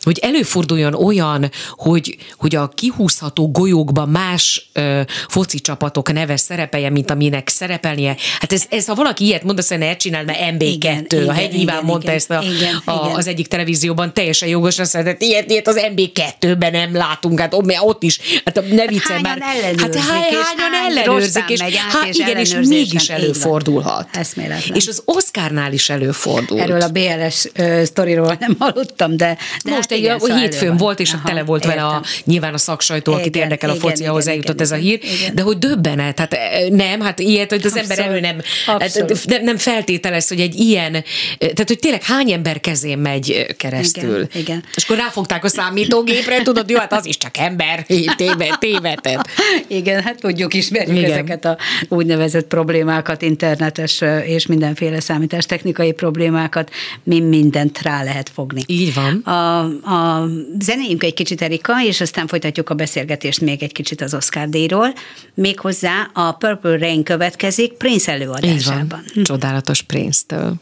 [0.02, 7.10] hogy előforduljon olyan, hogy, hogy a kihúzható golyókban más ö, foci csapatok neve szerepelje, mint
[7.10, 8.16] aminek szerepelnie.
[8.40, 10.62] Hát ez, ez ha valaki ilyet mond, azt mondja, ne csináld, mert MB2.
[10.62, 13.16] Igen, a igen, Hegyi Iván igen, mondta igen, ezt a, igen, a, igen.
[13.16, 17.54] az egyik televízióban, teljesen jogos, azt mondta, hogy ilyet, ilyet az MB2-ben nem látunk, hát
[17.54, 19.76] ott, ott is, hát ne viccelj hányan már.
[19.78, 24.08] hát hány, hányan hány ellenőrzik, és, hát és igen, és mégis előfordulhat.
[24.12, 24.76] Eszméletlen.
[24.76, 26.60] És az Oscarnál is előfordult.
[26.60, 30.76] Erről a BLS ö, sztoriról nem hallottam, de, de Most hát egy igen, szóval hétfőn
[30.76, 32.10] volt, és Aha, tele volt vele a, értem.
[32.24, 34.76] nyilván a szaksajtó, akit Igen, érdekel a igen, foci, ahhoz igen, eljutott igen, ez a
[34.76, 35.34] hír, igen.
[35.34, 38.82] de hogy döbbenet, hát eh, nem, hát ilyet, hogy az ember Abszolút, elő nem, hát,
[38.82, 39.26] abszolút.
[39.26, 41.02] nem, nem feltételez, hogy egy ilyen, eh,
[41.38, 44.16] tehát hogy tényleg hány ember kezén megy eh, keresztül.
[44.16, 44.64] Igen, igen.
[44.74, 49.28] És akkor ráfogták a számítógépre, tudod, jó, hát az is csak ember, téved, tévedett.
[49.66, 51.10] Igen, hát tudjuk, ismerjük Igen.
[51.10, 51.56] Ezeket a
[51.88, 56.70] úgynevezett problémákat, internetes és mindenféle számítástechnikai problémákat,
[57.02, 58.62] mi mindent rá lehet fogni.
[58.66, 59.16] Így van.
[59.16, 59.58] A,
[59.94, 60.28] a
[60.58, 63.07] zenéjünk egy kicsit, Erika, és aztán folytatjuk a beszélgetést
[63.40, 64.92] még egy kicsit az Oscar díjról.
[65.34, 69.04] Méghozzá a Purple Rain következik Prince Így előadásában.
[69.14, 70.54] van, csodálatos Prince-től.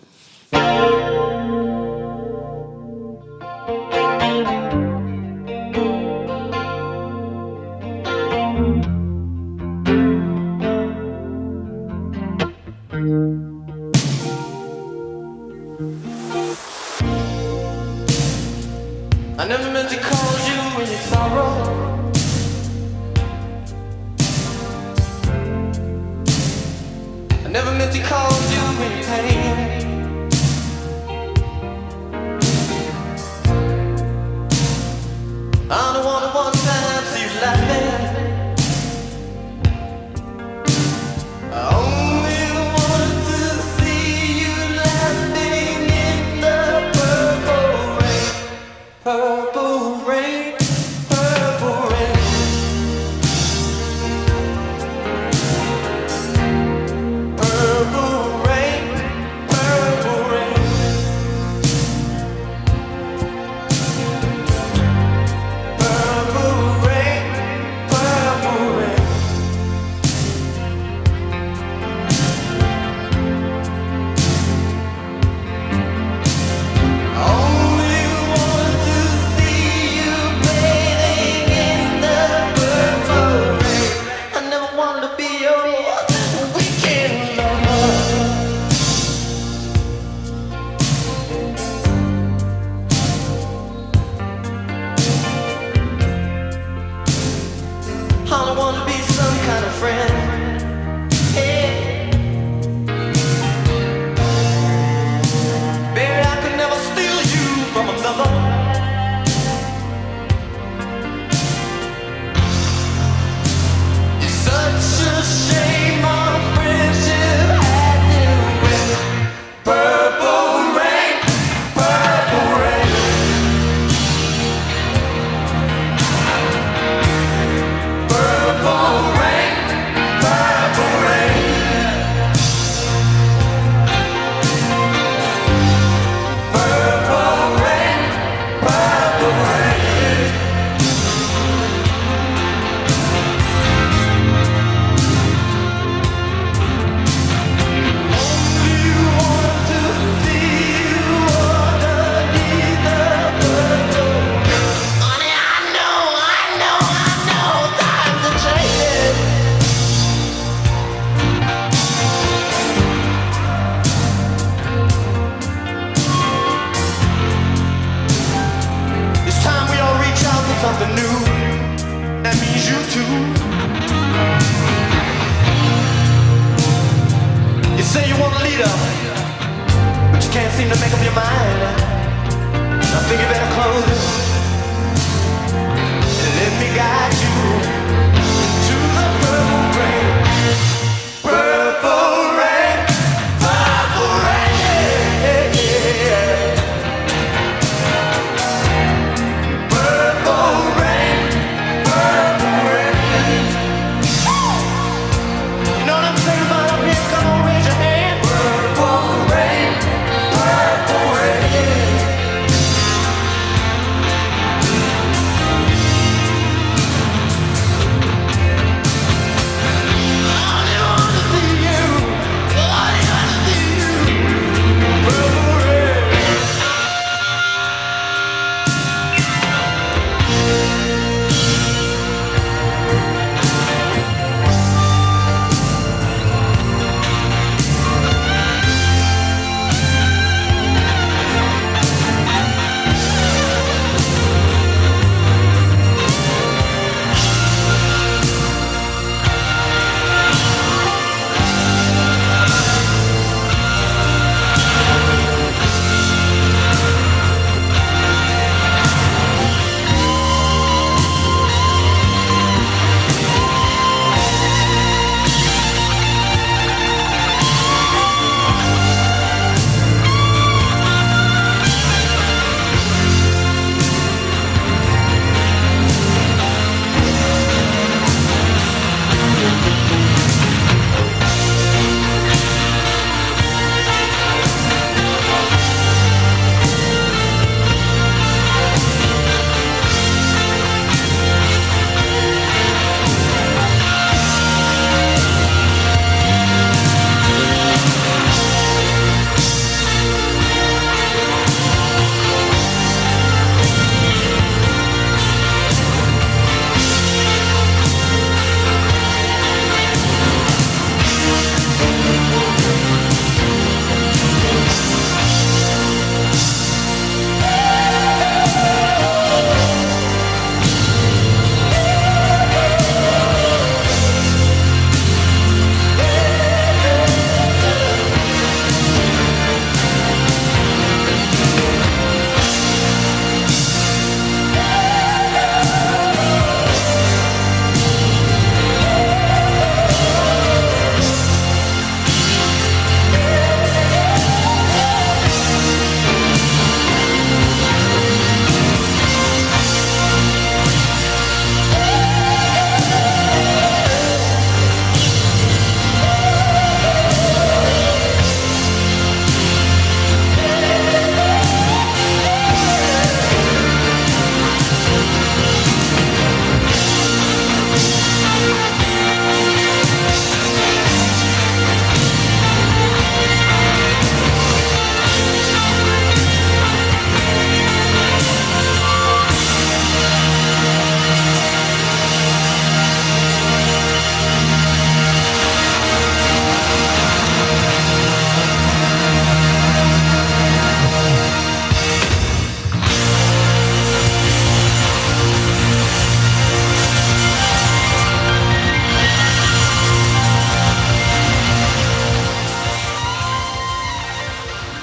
[85.16, 85.65] Be your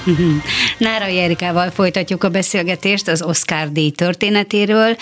[0.77, 4.95] Nárai Erikával folytatjuk a beszélgetést az Oscar díj történetéről,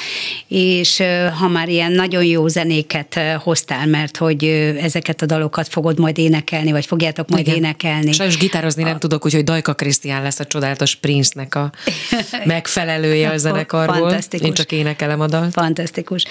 [0.47, 1.03] és
[1.39, 4.43] ha már ilyen nagyon jó zenéket hoztál, mert hogy
[4.81, 7.55] ezeket a dalokat fogod majd énekelni, vagy fogjátok majd Igen.
[7.57, 8.11] énekelni.
[8.11, 11.71] Sajnos gitározni nem tudok, úgyhogy Dajka Krisztián lesz a csodálatos Prince-nek a
[12.45, 13.95] megfelelője a zenekarból.
[13.95, 14.47] Fantasztikus.
[14.47, 15.53] Én csak énekelem a dalt.
[15.53, 16.23] Fantasztikus.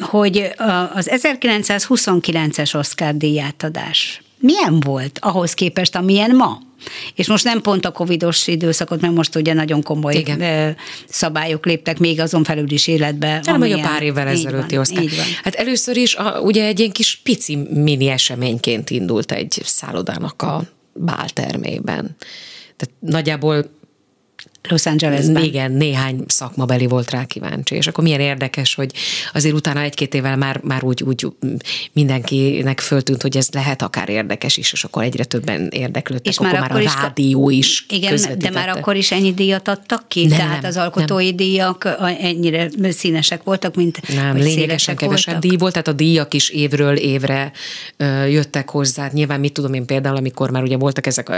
[0.00, 6.58] Hogy a- az 1929-es Oscar díjátadás milyen volt ahhoz képest, amilyen ma?
[7.14, 10.76] És most nem pont a covidos időszakot, mert most ugye nagyon komoly Igen.
[11.08, 13.40] szabályok léptek még azon felül is életbe.
[13.44, 14.84] Nem, hogy a pár évvel ezelőtti van.
[15.42, 20.62] Hát először is a, ugye egy ilyen kis pici mini eseményként indult egy szállodának a
[20.92, 22.16] báltermében.
[22.76, 23.70] Tehát nagyjából
[24.68, 25.42] Los Angelesben.
[25.44, 28.92] Igen, néhány szakmabeli volt rá kíváncsi, és akkor milyen érdekes, hogy
[29.32, 31.26] azért utána egy-két évvel már, már úgy, úgy
[31.92, 36.50] mindenkinek föltűnt, hogy ez lehet akár érdekes is, és akkor egyre többen érdeklődtek, És akkor
[36.50, 39.68] már már, akkor a is ka- rádió is Igen, de már akkor is ennyi díjat
[39.68, 40.26] adtak ki?
[40.26, 45.56] Nem, Tehát nem, az alkotói díjak a- ennyire színesek voltak, mint Nem, lényegesen kevesebb díj
[45.56, 47.52] volt, tehát a díjak is évről évre
[48.28, 49.08] jöttek hozzá.
[49.12, 51.36] Nyilván mit tudom én például, amikor már ugye voltak ezek a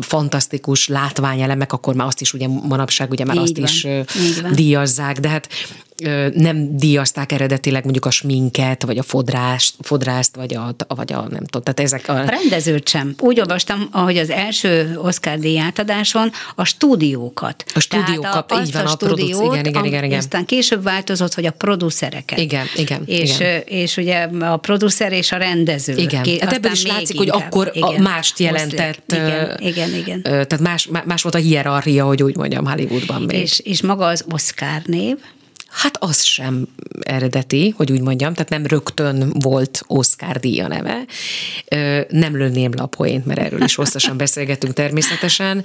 [0.00, 4.42] fantasztikus látványelemek, akkor már azt is ugye manapság ugye már Így azt van, is így
[4.52, 5.48] díjazzák, de hát
[6.34, 11.44] nem díjazták eredetileg mondjuk a sminket, vagy a fodrást, fodrászt, vagy a, vagy a nem
[11.44, 12.12] tudom, tehát ezek a...
[12.12, 13.14] A rendezőt sem.
[13.18, 17.64] Úgy olvastam, ahogy az első Oscar díj átadáson a stúdiókat.
[17.74, 20.18] A stúdiókat, így van, a produc- stúdiót, igen, igen, ami igen, igen.
[20.18, 22.38] Aztán később változott, hogy a producereket.
[22.38, 23.62] Igen, igen, És, igen.
[23.66, 25.96] és ugye a producer és a rendező.
[25.96, 29.02] Igen, Ki- hát ebből is látszik, hogy akkor a Igen, mást jelentett.
[29.12, 30.22] Igen, igen, igen.
[30.22, 33.40] Tehát más, más volt a hierarchia, hogy úgy mondjam, Hollywoodban még.
[33.40, 35.16] És, és maga az Oscar név,
[35.70, 36.68] Hát az sem
[37.00, 41.04] eredeti, hogy úgy mondjam, tehát nem rögtön volt Oscar díja neve.
[42.08, 45.64] Nem lőném le a poént, mert erről is hosszasan beszélgetünk természetesen.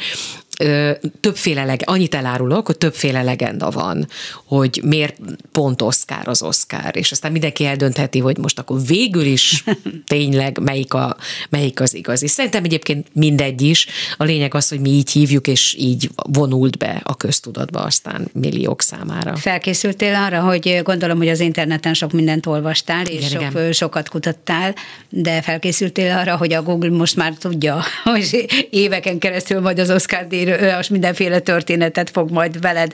[1.20, 4.08] Többféle leg, annyit elárulok, hogy többféle legenda van,
[4.46, 5.18] hogy miért
[5.52, 9.64] pont Oscar az Oscar, és aztán mindenki eldöntheti, hogy most akkor végül is
[10.06, 11.18] tényleg melyik, a,
[11.50, 12.28] melyik az igazi.
[12.28, 13.88] Szerintem egyébként mindegy is.
[14.18, 18.82] A lényeg az, hogy mi így hívjuk, és így vonult be a köztudatba aztán milliók
[18.82, 19.36] számára.
[19.36, 23.72] Felkészültél arra, hogy gondolom, hogy az interneten sok mindent olvastál, és Igen, sok, igen.
[23.72, 24.76] sokat kutattál,
[25.10, 30.28] de felkészültél arra, hogy a Google most már tudja, hogy éveken keresztül majd az Oscar
[30.28, 32.92] díj az mindenféle történetet fog majd veled,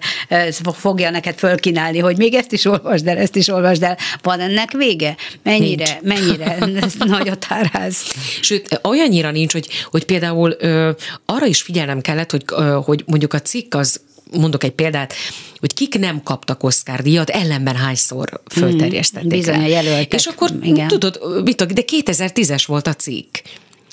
[0.74, 3.97] fogja neked fölkínálni, hogy még ezt is olvasd el, ezt is olvasd el.
[4.22, 5.16] Van ennek vége?
[5.43, 7.95] Mennyire, mennyire ez nagy a tárház?
[8.41, 10.91] Sőt, olyannyira nincs, hogy, hogy például ö,
[11.26, 15.14] arra is figyelnem kellett, hogy, ö, hogy mondjuk a cikk az mondok egy példát,
[15.60, 20.88] hogy kik nem kaptak Oscar díjat, ellenben hányszor fölterjesztették bizony, a jelöltek, És akkor igen.
[20.88, 23.36] tudod, mit de 2010-es volt a cikk.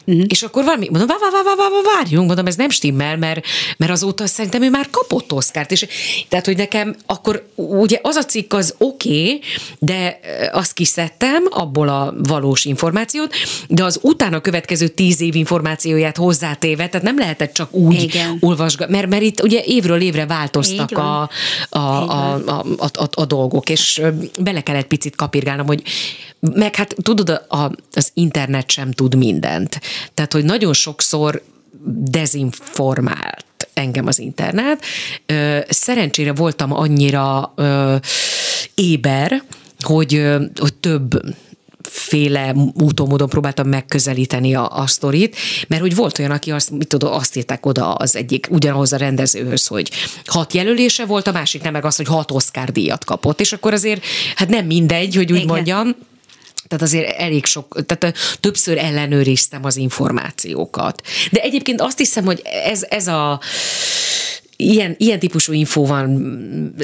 [0.08, 0.24] Uh-huh.
[0.28, 3.46] És akkor valami, mondom, vá, vá, vá, vá, vá, várjunk, mondom, ez nem stimmel, mert,
[3.76, 5.72] mert azóta szerintem ő már kapott Oszkárt.
[5.72, 5.86] És,
[6.28, 9.40] tehát, hogy nekem akkor ugye az a cikk az oké, okay,
[9.78, 10.20] de
[10.52, 13.34] azt kiszedtem abból a valós információt,
[13.68, 18.36] de az utána következő tíz év információját hozzátéve, tehát nem lehetett csak úgy Igen.
[18.40, 21.20] olvasgatni, mert, mert itt ugye évről évre változtak a,
[21.68, 24.02] a, a, a, a, a, a dolgok, és
[24.40, 25.82] bele kellett picit kapirgálnom, hogy
[26.40, 29.80] meg hát tudod, a, az internet sem tud mindent.
[30.14, 31.42] Tehát, hogy nagyon sokszor
[32.10, 34.84] dezinformált engem az internet.
[35.68, 37.54] Szerencsére voltam annyira
[38.74, 39.42] éber,
[39.80, 40.26] hogy,
[40.60, 41.22] hogy több
[41.90, 45.36] féle úton, módon próbáltam megközelíteni a, a sztorit,
[45.68, 48.96] mert hogy volt olyan, aki azt, mit tudom, azt írták oda az egyik, ugyanahoz a
[48.96, 49.90] rendezőhöz, hogy
[50.24, 53.72] hat jelölése volt, a másik nem meg az, hogy hat Oscar díjat kapott, és akkor
[53.72, 55.54] azért, hát nem mindegy, hogy úgy Igen.
[55.54, 55.96] mondjam,
[56.68, 61.02] tehát azért elég sok, tehát többször ellenőriztem az információkat.
[61.30, 63.40] De egyébként azt hiszem, hogy ez, ez a
[64.56, 66.74] ilyen, ilyen típusú infó van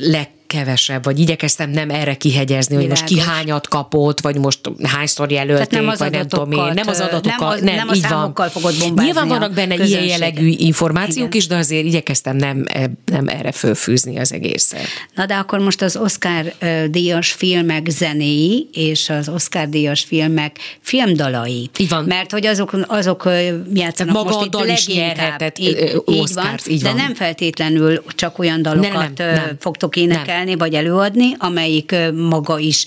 [0.48, 3.34] legkevesebb, vagy igyekeztem nem erre kihegyezni, hogy most ki Világos.
[3.34, 6.72] hányat kapott, vagy most hányszor jelölték, Tehát nem az vagy nem tudom én.
[6.74, 8.10] Nem az adatokkal, nem- nem a így van.
[8.10, 11.36] számokkal fogod bombázni Nyilván vannak benne ilyen jellegű információk Igen.
[11.40, 12.64] is, de azért igyekeztem nem,
[13.04, 14.86] nem erre fölfűzni az egészet.
[15.14, 16.52] Na de akkor most az Oscar
[16.90, 21.70] díjas filmek zenéi és az Oscar díjas filmek filmdalai.
[21.78, 22.04] Így van.
[22.04, 23.28] Mert hogy azok, azok
[23.74, 26.96] játszanak Maga most a dal is nyerhetett, így, így van, így de van.
[26.96, 29.56] nem feltétlenül csak olyan dalokat Nem, nem, nem.
[29.60, 32.84] fogtok énekelni, vagy előadni, amelyik maga is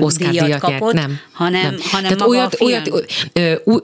[0.00, 1.18] Oscar díjat díjat kapott, nyert, nem.
[1.32, 1.80] hanem, nem.
[1.90, 2.70] hanem Tehát maga olyat, a film.
[2.70, 2.88] olyat,
[3.32, 3.76] ö, ö,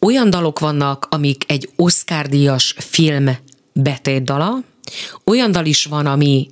[0.00, 3.30] olyan dalok vannak, amik egy Oscar díjas film
[3.72, 4.58] betétdala,
[5.24, 6.48] olyan dal is van, ami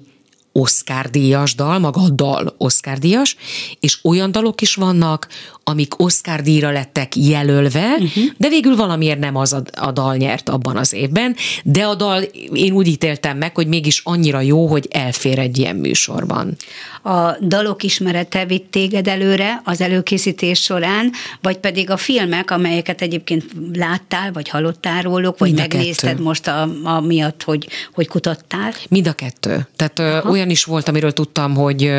[0.52, 3.36] Oscar díjas dal, maga a dal Oscar díjas,
[3.80, 5.28] és olyan dalok is vannak,
[5.64, 8.24] amik Oscar díjra lettek jelölve, uh-huh.
[8.36, 12.22] de végül valamiért nem az a, a dal nyert abban az évben, de a dal
[12.52, 16.56] én úgy ítéltem meg, hogy mégis annyira jó, hogy elfér egy ilyen műsorban.
[17.02, 23.44] a dalok ismerete vitt téged előre az előkészítés során, vagy pedig a filmek, amelyeket egyébként
[23.72, 26.22] láttál, vagy hallottál róluk, vagy Mind megnézted kettő.
[26.22, 28.72] most a, a miatt, hogy, hogy kutattál?
[28.88, 29.68] Mind a kettő.
[29.76, 30.30] Tehát Aha.
[30.30, 31.92] olyan is volt, amiről tudtam, hogy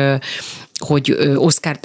[0.78, 1.78] hogy Oscar,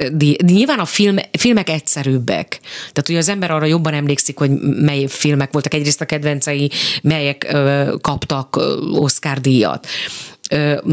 [0.45, 2.59] nyilván a film, filmek egyszerűbbek.
[2.79, 6.71] Tehát ugye az ember arra jobban emlékszik, hogy mely filmek voltak egyrészt a kedvencei,
[7.01, 7.57] melyek
[8.01, 8.59] kaptak
[8.93, 9.87] Oscar díjat.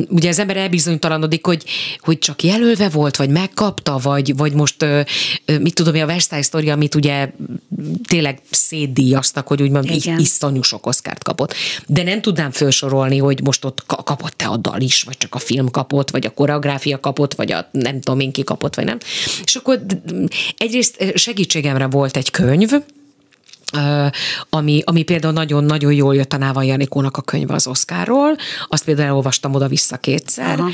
[0.09, 1.65] Ugye az ember elbizonytalanodik, hogy,
[2.01, 4.87] hogy csak jelölve volt, vagy megkapta, vagy, vagy most,
[5.61, 7.31] mit tudom, én, a West Side Story, amit ugye
[8.09, 10.19] tényleg szétdíjaztak, hogy úgymond Igen.
[10.19, 11.55] iszonyú sok oszkárt kapott.
[11.87, 15.39] De nem tudnám felsorolni, hogy most ott ka- kapott-e a dal is, vagy csak a
[15.39, 18.99] film kapott, vagy a koreográfia kapott, vagy a nem tudom én ki kapott, vagy nem.
[19.45, 19.81] És akkor
[20.57, 22.71] egyrészt segítségemre volt egy könyv,
[24.51, 28.37] ami, ami például nagyon-nagyon jól jött a Náva Janikónak a könyve az Oszkárról,
[28.69, 30.71] azt például elolvastam oda-vissza kétszer, Aha.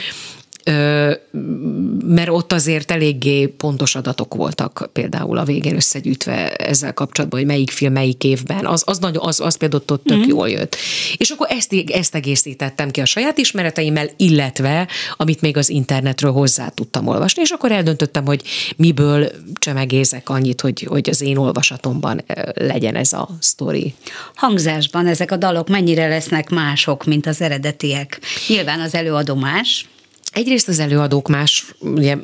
[2.04, 7.70] Mert ott azért eléggé pontos adatok voltak például a végén összegyűjtve ezzel kapcsolatban, hogy melyik
[7.70, 10.28] film melyik évben, az, az, nagyon, az, az például ott tök mm.
[10.28, 10.76] jól jött.
[11.16, 16.68] És akkor ezt, ezt egészítettem ki a saját ismereteimmel, illetve amit még az internetről hozzá
[16.68, 18.42] tudtam olvasni, és akkor eldöntöttem, hogy
[18.76, 23.94] miből csemegézek annyit, hogy, hogy az én olvasatomban legyen ez a sztori.
[24.34, 28.20] Hangzásban ezek a dalok mennyire lesznek mások, mint az eredetiek?
[28.48, 29.86] Nyilván az előadó más,
[30.32, 32.16] Egyrészt az előadók más, ugye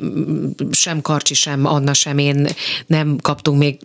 [0.71, 2.47] sem Karcsi, sem Anna, sem én
[2.87, 3.79] nem kaptunk még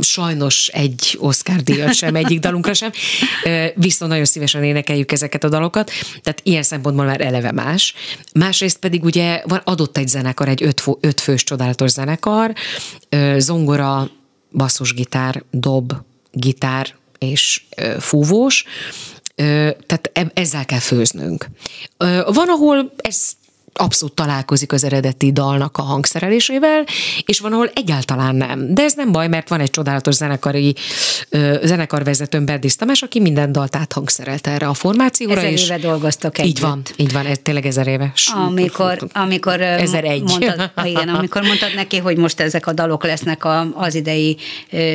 [0.00, 2.90] sajnos egy Oscar díjat sem, egyik dalunkra sem,
[3.74, 5.90] viszont nagyon szívesen énekeljük ezeket a dalokat,
[6.22, 7.94] tehát ilyen szempontból már eleve más.
[8.34, 12.52] Másrészt pedig ugye van adott egy zenekar, egy öt, fő- öt fős csodálatos zenekar,
[13.36, 14.10] zongora,
[14.52, 15.92] basszusgitár, dob,
[16.32, 17.62] gitár és
[17.98, 18.64] fúvós,
[19.86, 21.48] tehát eb- ezzel kell főznünk.
[22.26, 23.30] Van, ahol ez
[23.72, 26.84] abszolút találkozik az eredeti dalnak a hangszerelésével,
[27.24, 28.74] és van, ahol egyáltalán nem.
[28.74, 30.74] De ez nem baj, mert van egy csodálatos zenekari
[31.28, 35.40] ö, zenekarvezetőm, Berdis Tamás, aki minden dalt áthangszerelt erre a formációra.
[35.40, 36.56] Ezer és éve dolgoztok együtt.
[36.56, 38.12] Így van, így van, ez tényleg ezer éve.
[38.34, 40.22] Amikor, amikor ö, Ezer egy.
[40.22, 44.36] Mondtad, igen, amikor mondtad neki, hogy most ezek a dalok lesznek a, az idei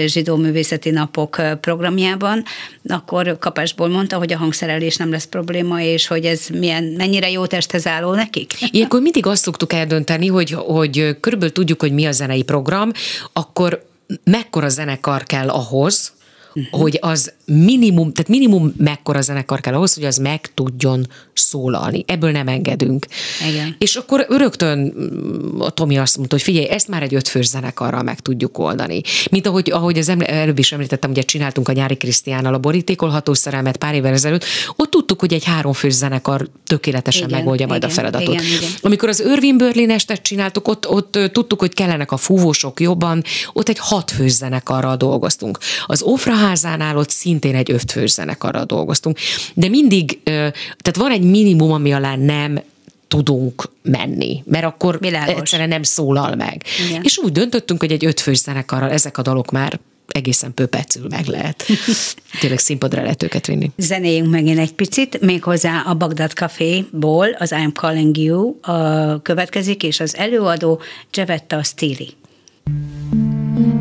[0.05, 2.43] zsidó művészeti napok programjában,
[2.88, 7.45] akkor kapásból mondta, hogy a hangszerelés nem lesz probléma, és hogy ez milyen, mennyire jó
[7.45, 8.53] testhez álló nekik?
[8.72, 12.91] Ilyenkor mindig azt szoktuk eldönteni, hogy, hogy körülbelül tudjuk, hogy mi a zenei program,
[13.34, 13.86] akkor
[14.24, 16.13] mekkora zenekar kell ahhoz,
[16.53, 16.82] uh-huh.
[16.82, 22.04] hogy az minimum, tehát minimum mekkora zenekar kell ahhoz, hogy az meg tudjon szólalni.
[22.08, 23.06] Ebből nem engedünk.
[23.50, 23.76] Igen.
[23.80, 28.04] És akkor rögtön mm, a Tomi azt mondta, hogy figyelj, ezt már egy ötfős zenekarral
[28.04, 29.02] meg tudjuk oldani.
[29.32, 33.34] Mint ahogy, ahogy az eml- előbb is említettem, ugye csináltunk a Nyári Krisztiánnal a borítékolható
[33.34, 37.96] szerelmet pár évvel ezelőtt, ott tudtuk, hogy egy háromfős zenekar tökéletesen Igen, megoldja majd igen,
[37.96, 38.34] a feladatot.
[38.34, 38.70] igen, igen.
[38.82, 43.24] Amikor az Irving Berlin estet csináltuk, ott, ott tudtuk, hogy kellenek a fúvósok jobban,
[43.54, 45.58] ott egy hatfős zenekarral dolgoztunk.
[45.86, 47.10] Az Ofra házánál ott
[47.40, 49.18] szintén egy ötfős zenekarral dolgoztunk.
[49.54, 52.62] De mindig, tehát van egy minimum, ami alá nem
[53.08, 55.36] tudunk menni, mert akkor Világos.
[55.36, 56.64] egyszerűen nem szólal meg.
[56.90, 57.02] Igen.
[57.04, 61.66] És úgy döntöttünk, hogy egy ötfős zenekarral ezek a dalok már egészen pöpecül meg lehet.
[62.40, 63.72] Tényleg színpadra lehet őket vinni.
[63.78, 70.00] Zenéjünk megint egy picit, méghozzá a Bagdad Café-ból az I'm Calling You a következik, és
[70.00, 70.82] az előadó
[71.14, 72.10] Jevetta Stili.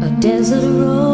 [0.01, 1.14] A desert road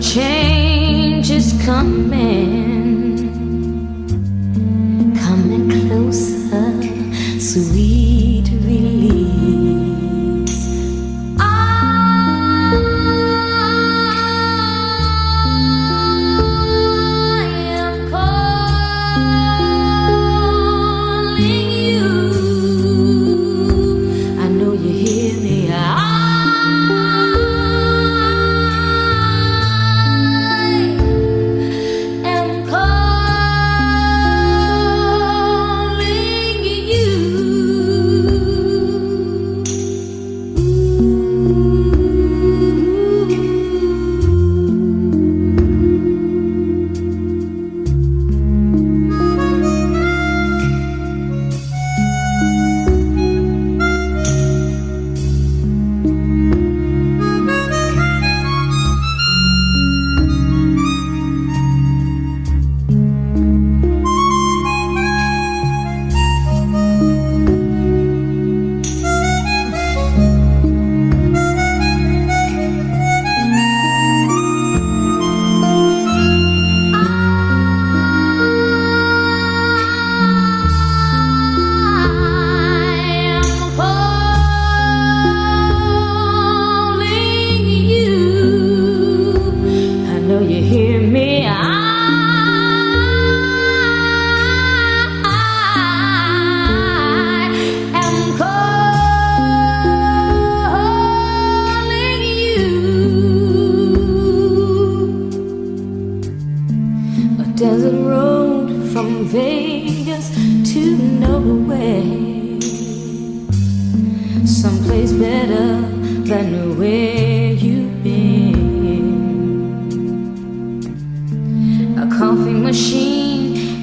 [0.00, 0.47] Change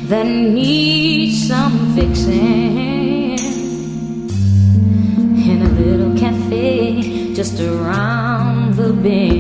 [0.08, 3.40] that needs some fixing.
[5.50, 9.35] In a little cafe just around the bend.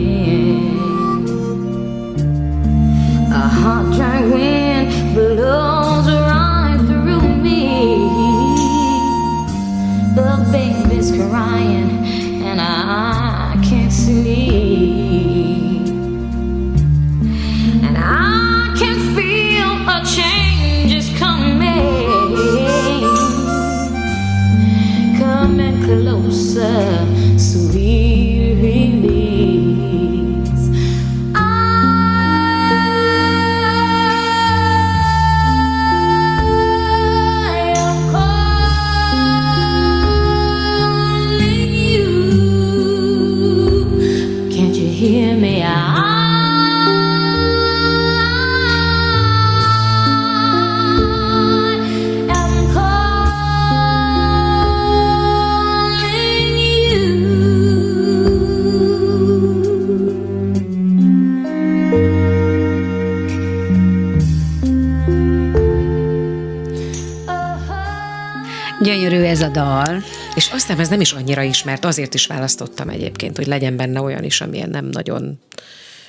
[70.66, 74.02] És azt hiszem, ez nem is annyira ismert, azért is választottam egyébként, hogy legyen benne
[74.02, 75.40] olyan is, amilyen nem nagyon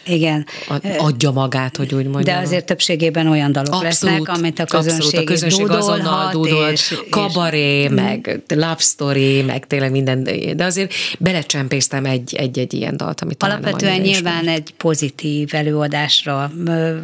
[0.06, 0.46] Igen.
[0.68, 2.22] ad- adja magát, hogy úgy mondjam.
[2.22, 6.90] De azért többségében olyan dalok lesznek, amit a közönség, abszolút, a közönség azonnal dudol, és,
[6.90, 10.22] és kabaré, meg love story, meg tényleg minden,
[10.56, 14.56] de azért belecsempésztem egy, egy-egy ilyen dalt, amit Alapvetően nyilván ismert.
[14.58, 16.52] egy pozitív előadásra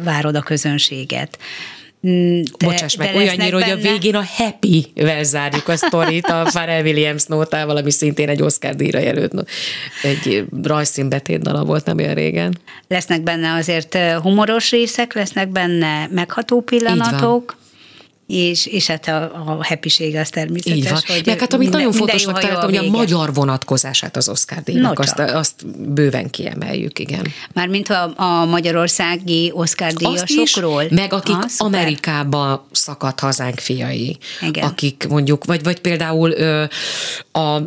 [0.03, 1.37] várod a közönséget.
[2.07, 6.81] Mm, De, Bocsáss meg, olyannyira, hogy a végén a happy-vel zárjuk a sztorit, a Pharrell
[6.81, 9.33] Williams nótával, ami szintén egy Oscar díjra jelölt,
[10.01, 12.57] egy rajzszínbetét dala volt nem olyan régen.
[12.87, 17.55] Lesznek benne azért humoros részek, lesznek benne megható pillanatok,
[18.27, 20.77] és, és hát a, a happység az természetes.
[20.77, 20.99] Így van.
[21.07, 24.57] Hogy Meg hát amit minden- nagyon fontosnak ha találtam, hogy a magyar vonatkozását az Oscar
[24.63, 27.27] díjnak, No azt, azt bőven kiemeljük, igen.
[27.53, 30.83] Mármint a, a magyarországi Oscar díjasokról.
[30.89, 31.79] meg akik Ah, szuper.
[31.79, 34.63] Amerikába szakadt hazánk fiai, Igen.
[34.67, 36.63] akik mondjuk, vagy, vagy például ö,
[37.31, 37.61] a,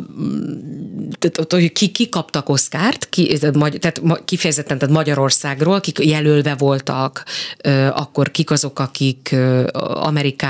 [1.19, 7.23] tehát, hogy ki, ki kaptak Oszkárt, ki, tehát kifejezetten tehát Magyarországról, kik jelölve voltak,
[7.63, 9.67] ö, akkor kik azok, akik ö,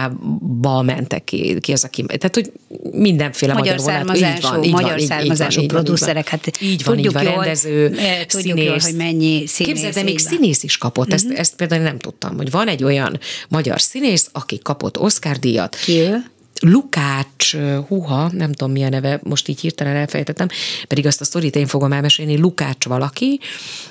[0.06, 2.52] Amerikába mentek ki, ki az, aki, tehát hogy
[2.91, 5.84] mindenféle Magyar magyar, származású, így van, így magyar így- így van, származású így van, így
[5.86, 8.84] producerek, hát így van, így tudjuk van, jól, rendező, eh, tudjuk jól, színész.
[8.86, 11.36] hogy mennyi színész, Képzeld, de még így színész is kapott, ezt, Mhm.
[11.36, 13.20] ezt például nem tudtam, hogy van egy olyan
[13.50, 15.76] magyar színész, aki kapott Oscar díjat.
[15.84, 16.24] Ki ő?
[16.60, 17.56] Lukács,
[17.88, 20.48] húha, nem tudom mi a neve, most így hirtelen elfejtettem,
[20.88, 23.39] pedig azt a sztorit én fogom elmesélni, Lukács valaki,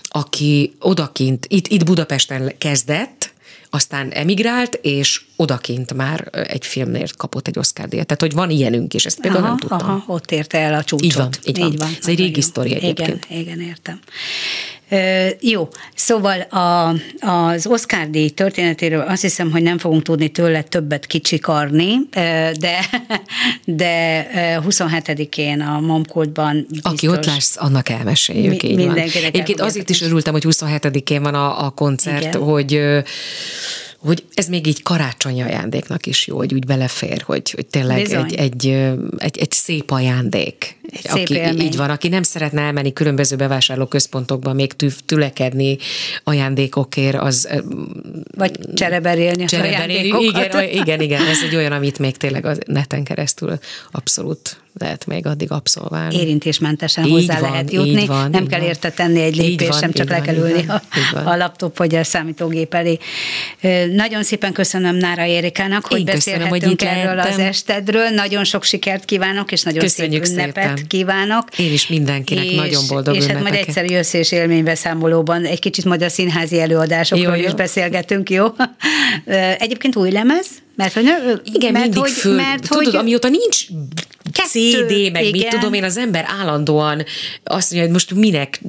[0.02, 3.32] aki odakint, itt, itt Budapesten kezdett,
[3.70, 8.06] aztán emigrált, és odakint már egy filmnél kapott egy Oscar díjat.
[8.06, 9.88] Tehát, hogy van ilyenünk is, ezt például aha, nem tudtam.
[9.90, 11.04] Aha, ott érte el a csúcsot.
[11.04, 11.30] Így van,
[11.70, 11.88] így van.
[12.00, 13.26] Ez egy régi sztori egyébként.
[13.28, 14.00] Igen, igen, értem.
[14.88, 20.62] Ö, jó, szóval a, az Oscar díj történetéről azt hiszem, hogy nem fogunk tudni tőle
[20.62, 22.78] többet kicsikarni, de,
[23.64, 26.92] de ö, 27-én a Momkultban biztos.
[26.92, 28.98] Aki ott lesz, annak elmeséljük, Mi- így van.
[28.98, 32.42] Egyébként azért is örültem, hogy 27-én van a, a koncert, Igen.
[32.42, 32.80] hogy
[34.06, 38.24] hogy ez még így karácsonyi ajándéknak is jó, hogy úgy belefér, hogy, hogy tényleg Bizony.
[38.24, 38.66] egy, egy,
[39.18, 40.76] egy, egy szép ajándék.
[40.90, 41.66] Egy szép aki, élmény.
[41.66, 45.78] így van, aki nem szeretne elmenni különböző bevásárlóközpontokba még tü, tülekedni
[46.24, 47.48] ajándékokért, az
[48.36, 50.10] Vagy csereberélni a cseréberélni.
[50.10, 50.62] ajándékokat.
[50.62, 53.58] Igen, igen, igen, ez egy olyan, amit még tényleg a neten keresztül
[53.90, 56.16] abszolút lehet még addig abszolválni.
[56.20, 58.06] érintésmentesen Így hozzá van, lehet jutni.
[58.06, 58.68] van, nem kell van.
[58.68, 61.26] érte tenni egy lépést, van, sem csak így le van, kell ülni van, a, van.
[61.26, 62.98] a laptop vagy a számítógép elé.
[63.92, 67.46] Nagyon szépen köszönöm Nára Érikának, hogy Én köszönöm, hogy beszélhetünk erről az lehettem.
[67.46, 68.08] estedről.
[68.08, 70.86] Nagyon sok sikert kívánok, és nagyon Köszönjük szép ünnepet szépen.
[70.86, 71.58] kívánok.
[71.58, 73.68] Én is mindenkinek nagyon boldog És hát majd ünnepeket.
[73.68, 77.46] egyszer jössz és élménybeszámolóban egy kicsit majd a színházi előadásokról Jó, jó.
[77.46, 78.46] is beszélgetünk, jó?
[79.58, 80.46] Egyébként új lemez?
[80.76, 81.04] Mert hogy,
[81.52, 83.66] Igen, mert mindig hogy, föl, mert tudod, hogy, amióta nincs
[84.32, 85.50] Kettő, CD, meg mit igen.
[85.50, 87.04] tudom én, az ember állandóan
[87.44, 88.60] azt mondja, hogy most minek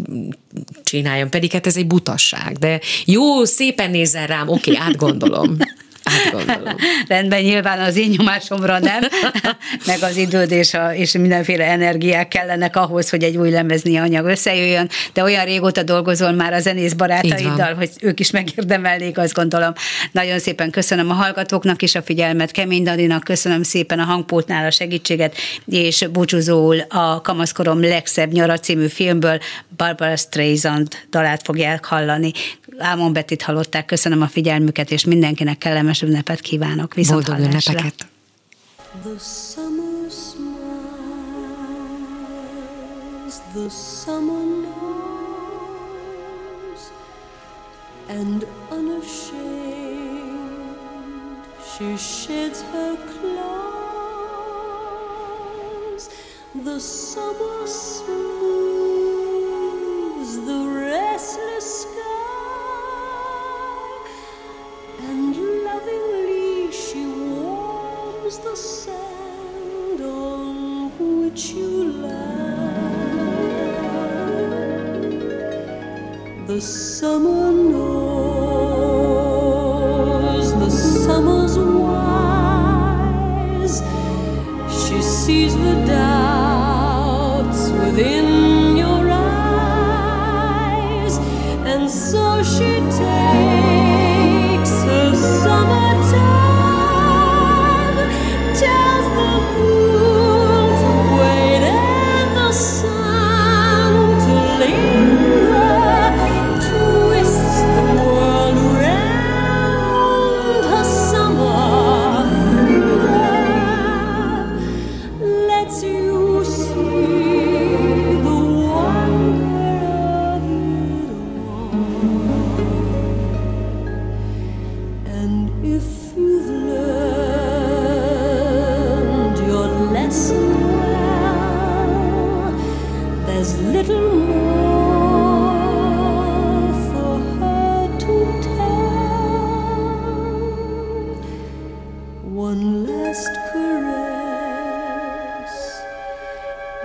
[0.83, 5.57] csináljam, pedig hát ez egy butasság, de jó, szépen nézzen rám, oké, átgondolom.
[6.09, 6.75] Hát gondolom.
[7.07, 9.01] Rendben, nyilván az én nyomásomra nem,
[9.87, 14.25] meg az időd és, a, és mindenféle energiák kellenek ahhoz, hogy egy új lemezni anyag
[14.25, 19.73] összejöjjön, de olyan régóta dolgozol már a zenész barátaiddal, hogy ők is megérdemelnék, azt gondolom.
[20.11, 24.71] Nagyon szépen köszönöm a hallgatóknak is a figyelmet, Kemény Daninak köszönöm szépen a hangpultnál a
[24.71, 25.35] segítséget,
[25.65, 29.39] és búcsúzóul a Kamaszkorom legszebb nyara című filmből
[29.77, 32.31] Barbara Streisand dalát fogják hallani.
[32.77, 36.93] Ámon Bettit hallották, köszönöm a figyelmüket, és mindenkinek kellemes ünnepet kívánok.
[36.93, 37.73] Viszont Boldog hallásra.
[37.73, 38.07] ünnepeket!
[39.03, 40.61] The summer smiles,
[43.53, 45.61] the summer knows,
[48.09, 49.77] and unashamed
[51.77, 53.63] she sheds her claws.
[56.55, 58.97] The summer smooths
[60.45, 60.66] the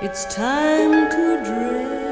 [0.04, 2.11] It's time to dress